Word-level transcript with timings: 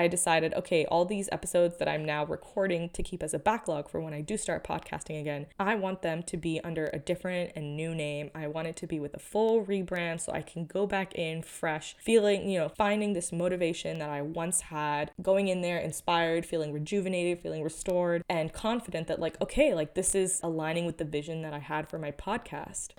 I 0.00 0.08
decided, 0.08 0.54
okay, 0.54 0.86
all 0.86 1.04
these 1.04 1.28
episodes 1.30 1.76
that 1.76 1.86
I'm 1.86 2.06
now 2.06 2.24
recording 2.24 2.88
to 2.94 3.02
keep 3.02 3.22
as 3.22 3.34
a 3.34 3.38
backlog 3.38 3.90
for 3.90 4.00
when 4.00 4.14
I 4.14 4.22
do 4.22 4.38
start 4.38 4.64
podcasting 4.64 5.20
again, 5.20 5.44
I 5.58 5.74
want 5.74 6.00
them 6.00 6.22
to 6.22 6.38
be 6.38 6.58
under 6.64 6.86
a 6.86 6.98
different 6.98 7.52
and 7.54 7.76
new 7.76 7.94
name. 7.94 8.30
I 8.34 8.46
want 8.46 8.66
it 8.66 8.76
to 8.76 8.86
be 8.86 8.98
with 8.98 9.12
a 9.12 9.18
full 9.18 9.62
rebrand 9.62 10.22
so 10.22 10.32
I 10.32 10.40
can 10.40 10.64
go 10.64 10.86
back 10.86 11.14
in 11.16 11.42
fresh, 11.42 11.96
feeling, 11.98 12.48
you 12.48 12.58
know, 12.58 12.70
finding 12.70 13.12
this 13.12 13.30
motivation 13.30 13.98
that 13.98 14.08
I 14.08 14.22
once 14.22 14.62
had, 14.62 15.10
going 15.20 15.48
in 15.48 15.60
there 15.60 15.76
inspired, 15.76 16.46
feeling 16.46 16.72
rejuvenated, 16.72 17.42
feeling 17.42 17.62
restored, 17.62 18.24
and 18.26 18.54
confident 18.54 19.06
that, 19.08 19.20
like, 19.20 19.38
okay, 19.42 19.74
like 19.74 19.92
this 19.92 20.14
is 20.14 20.40
aligning 20.42 20.86
with 20.86 20.96
the 20.96 21.04
vision 21.04 21.42
that 21.42 21.52
I 21.52 21.58
had 21.58 21.90
for 21.90 21.98
my 21.98 22.10
podcast. 22.10 22.92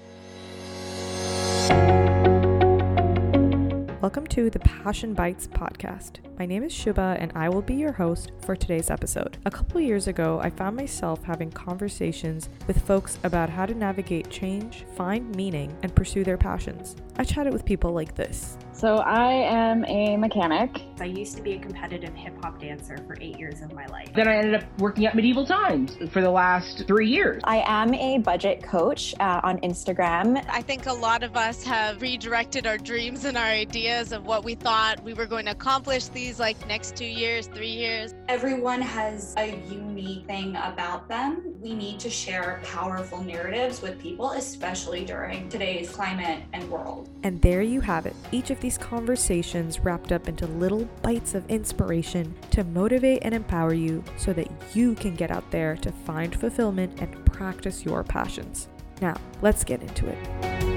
Welcome 4.02 4.26
to 4.30 4.50
the 4.50 4.58
Passion 4.58 5.14
Bites 5.14 5.46
podcast. 5.46 6.22
My 6.40 6.48
name 6.48 6.64
is 6.64 6.74
Shuba 6.74 7.18
and 7.20 7.32
I 7.36 7.50
will 7.50 7.62
be 7.62 7.76
your 7.76 7.92
host 7.92 8.32
for 8.44 8.56
today's 8.56 8.90
episode. 8.90 9.38
A 9.46 9.52
couple 9.52 9.80
years 9.80 10.08
ago, 10.08 10.40
I 10.42 10.50
found 10.50 10.76
myself 10.76 11.22
having 11.22 11.52
conversations 11.52 12.50
with 12.66 12.82
folks 12.82 13.20
about 13.24 13.52
how 13.52 13.68
to 13.68 13.76
navigate 13.76 14.28
change, 14.32 14.86
find 14.96 15.36
meaning, 15.36 15.78
and 15.84 15.94
pursue 15.94 16.24
their 16.24 16.36
passions. 16.36 16.96
I 17.18 17.24
chatted 17.24 17.54
with 17.54 17.64
people 17.64 17.92
like 17.92 18.16
this. 18.16 18.58
So, 18.82 18.96
I 18.96 19.32
am 19.32 19.86
a 19.86 20.18
mechanic. 20.18 20.82
I 21.00 21.06
used 21.06 21.36
to 21.38 21.44
be 21.44 21.54
a 21.54 21.60
competitive 21.60 22.16
hip 22.16 22.34
hop 22.44 22.60
dancer 22.60 22.98
for 23.06 23.16
eight 23.22 23.38
years 23.38 23.62
of 23.62 23.74
my 23.74 23.86
life. 23.86 24.10
Then 24.16 24.28
I 24.28 24.38
ended 24.38 24.56
up 24.56 24.64
working 24.80 25.06
at 25.06 25.14
Medieval 25.14 25.46
Times 25.46 25.96
for 26.12 26.20
the 26.22 26.32
last 26.32 26.86
three 26.88 27.08
years. 27.08 27.44
I 27.44 27.64
am 27.68 27.94
a 27.94 28.18
budget 28.18 28.64
coach 28.64 29.14
uh, 29.20 29.40
on 29.44 29.60
Instagram. 29.60 30.44
I 30.50 30.64
think 30.64 30.88
a 30.88 30.94
lot 30.94 31.22
of 31.22 31.38
us 31.38 31.64
have 31.64 32.02
redirected 32.02 32.66
our 32.66 32.80
dreams 32.80 33.26
and 33.26 33.38
our 33.38 33.46
ideas 33.46 34.12
of 34.12 34.26
what 34.26 34.44
we 34.44 34.56
thought 34.56 35.04
we 35.04 35.14
were 35.14 35.28
going 35.28 35.46
to 35.46 35.52
accomplish 35.52 36.08
these 36.08 36.40
like 36.40 36.68
next 36.68 36.96
two 36.96 37.06
years, 37.06 37.46
three 37.46 37.70
years. 37.70 38.16
Everyone 38.30 38.82
has 38.82 39.36
a 39.38 39.62
unique 39.70 40.26
thing 40.26 40.56
about 40.56 41.08
them. 41.08 41.54
We 41.60 41.76
need 41.76 42.00
to 42.00 42.10
share 42.10 42.60
powerful 42.64 43.24
narratives 43.24 43.80
with 43.84 44.00
people, 44.00 44.32
especially 44.32 45.06
during 45.06 45.50
today's 45.50 45.90
climate 45.92 46.42
and 46.54 46.68
world. 46.68 47.10
And 47.22 47.40
there 47.44 47.62
you 47.62 47.82
have 47.82 48.08
it. 48.08 48.16
Each 48.32 48.50
of 48.50 48.60
these 48.60 48.71
conversations 48.78 49.80
wrapped 49.80 50.12
up 50.12 50.28
into 50.28 50.48
little 50.48 50.86
bites 51.02 51.36
of 51.36 51.50
inspiration 51.50 52.36
to 52.52 52.64
motivate 52.64 53.22
and 53.24 53.34
empower 53.34 53.74
you 53.74 54.04
so 54.18 54.34
that 54.34 54.50
you 54.76 54.96
can 54.96 55.16
get 55.16 55.32
out 55.32 55.50
there 55.52 55.76
to 55.78 55.92
find 55.92 56.36
fulfillment 56.36 57.02
and 57.02 57.26
practice 57.26 57.86
your 57.86 58.04
passions. 58.04 58.68
Now, 59.02 59.16
let's 59.42 59.64
get 59.64 59.82
into 59.82 60.08
it. 60.08 60.71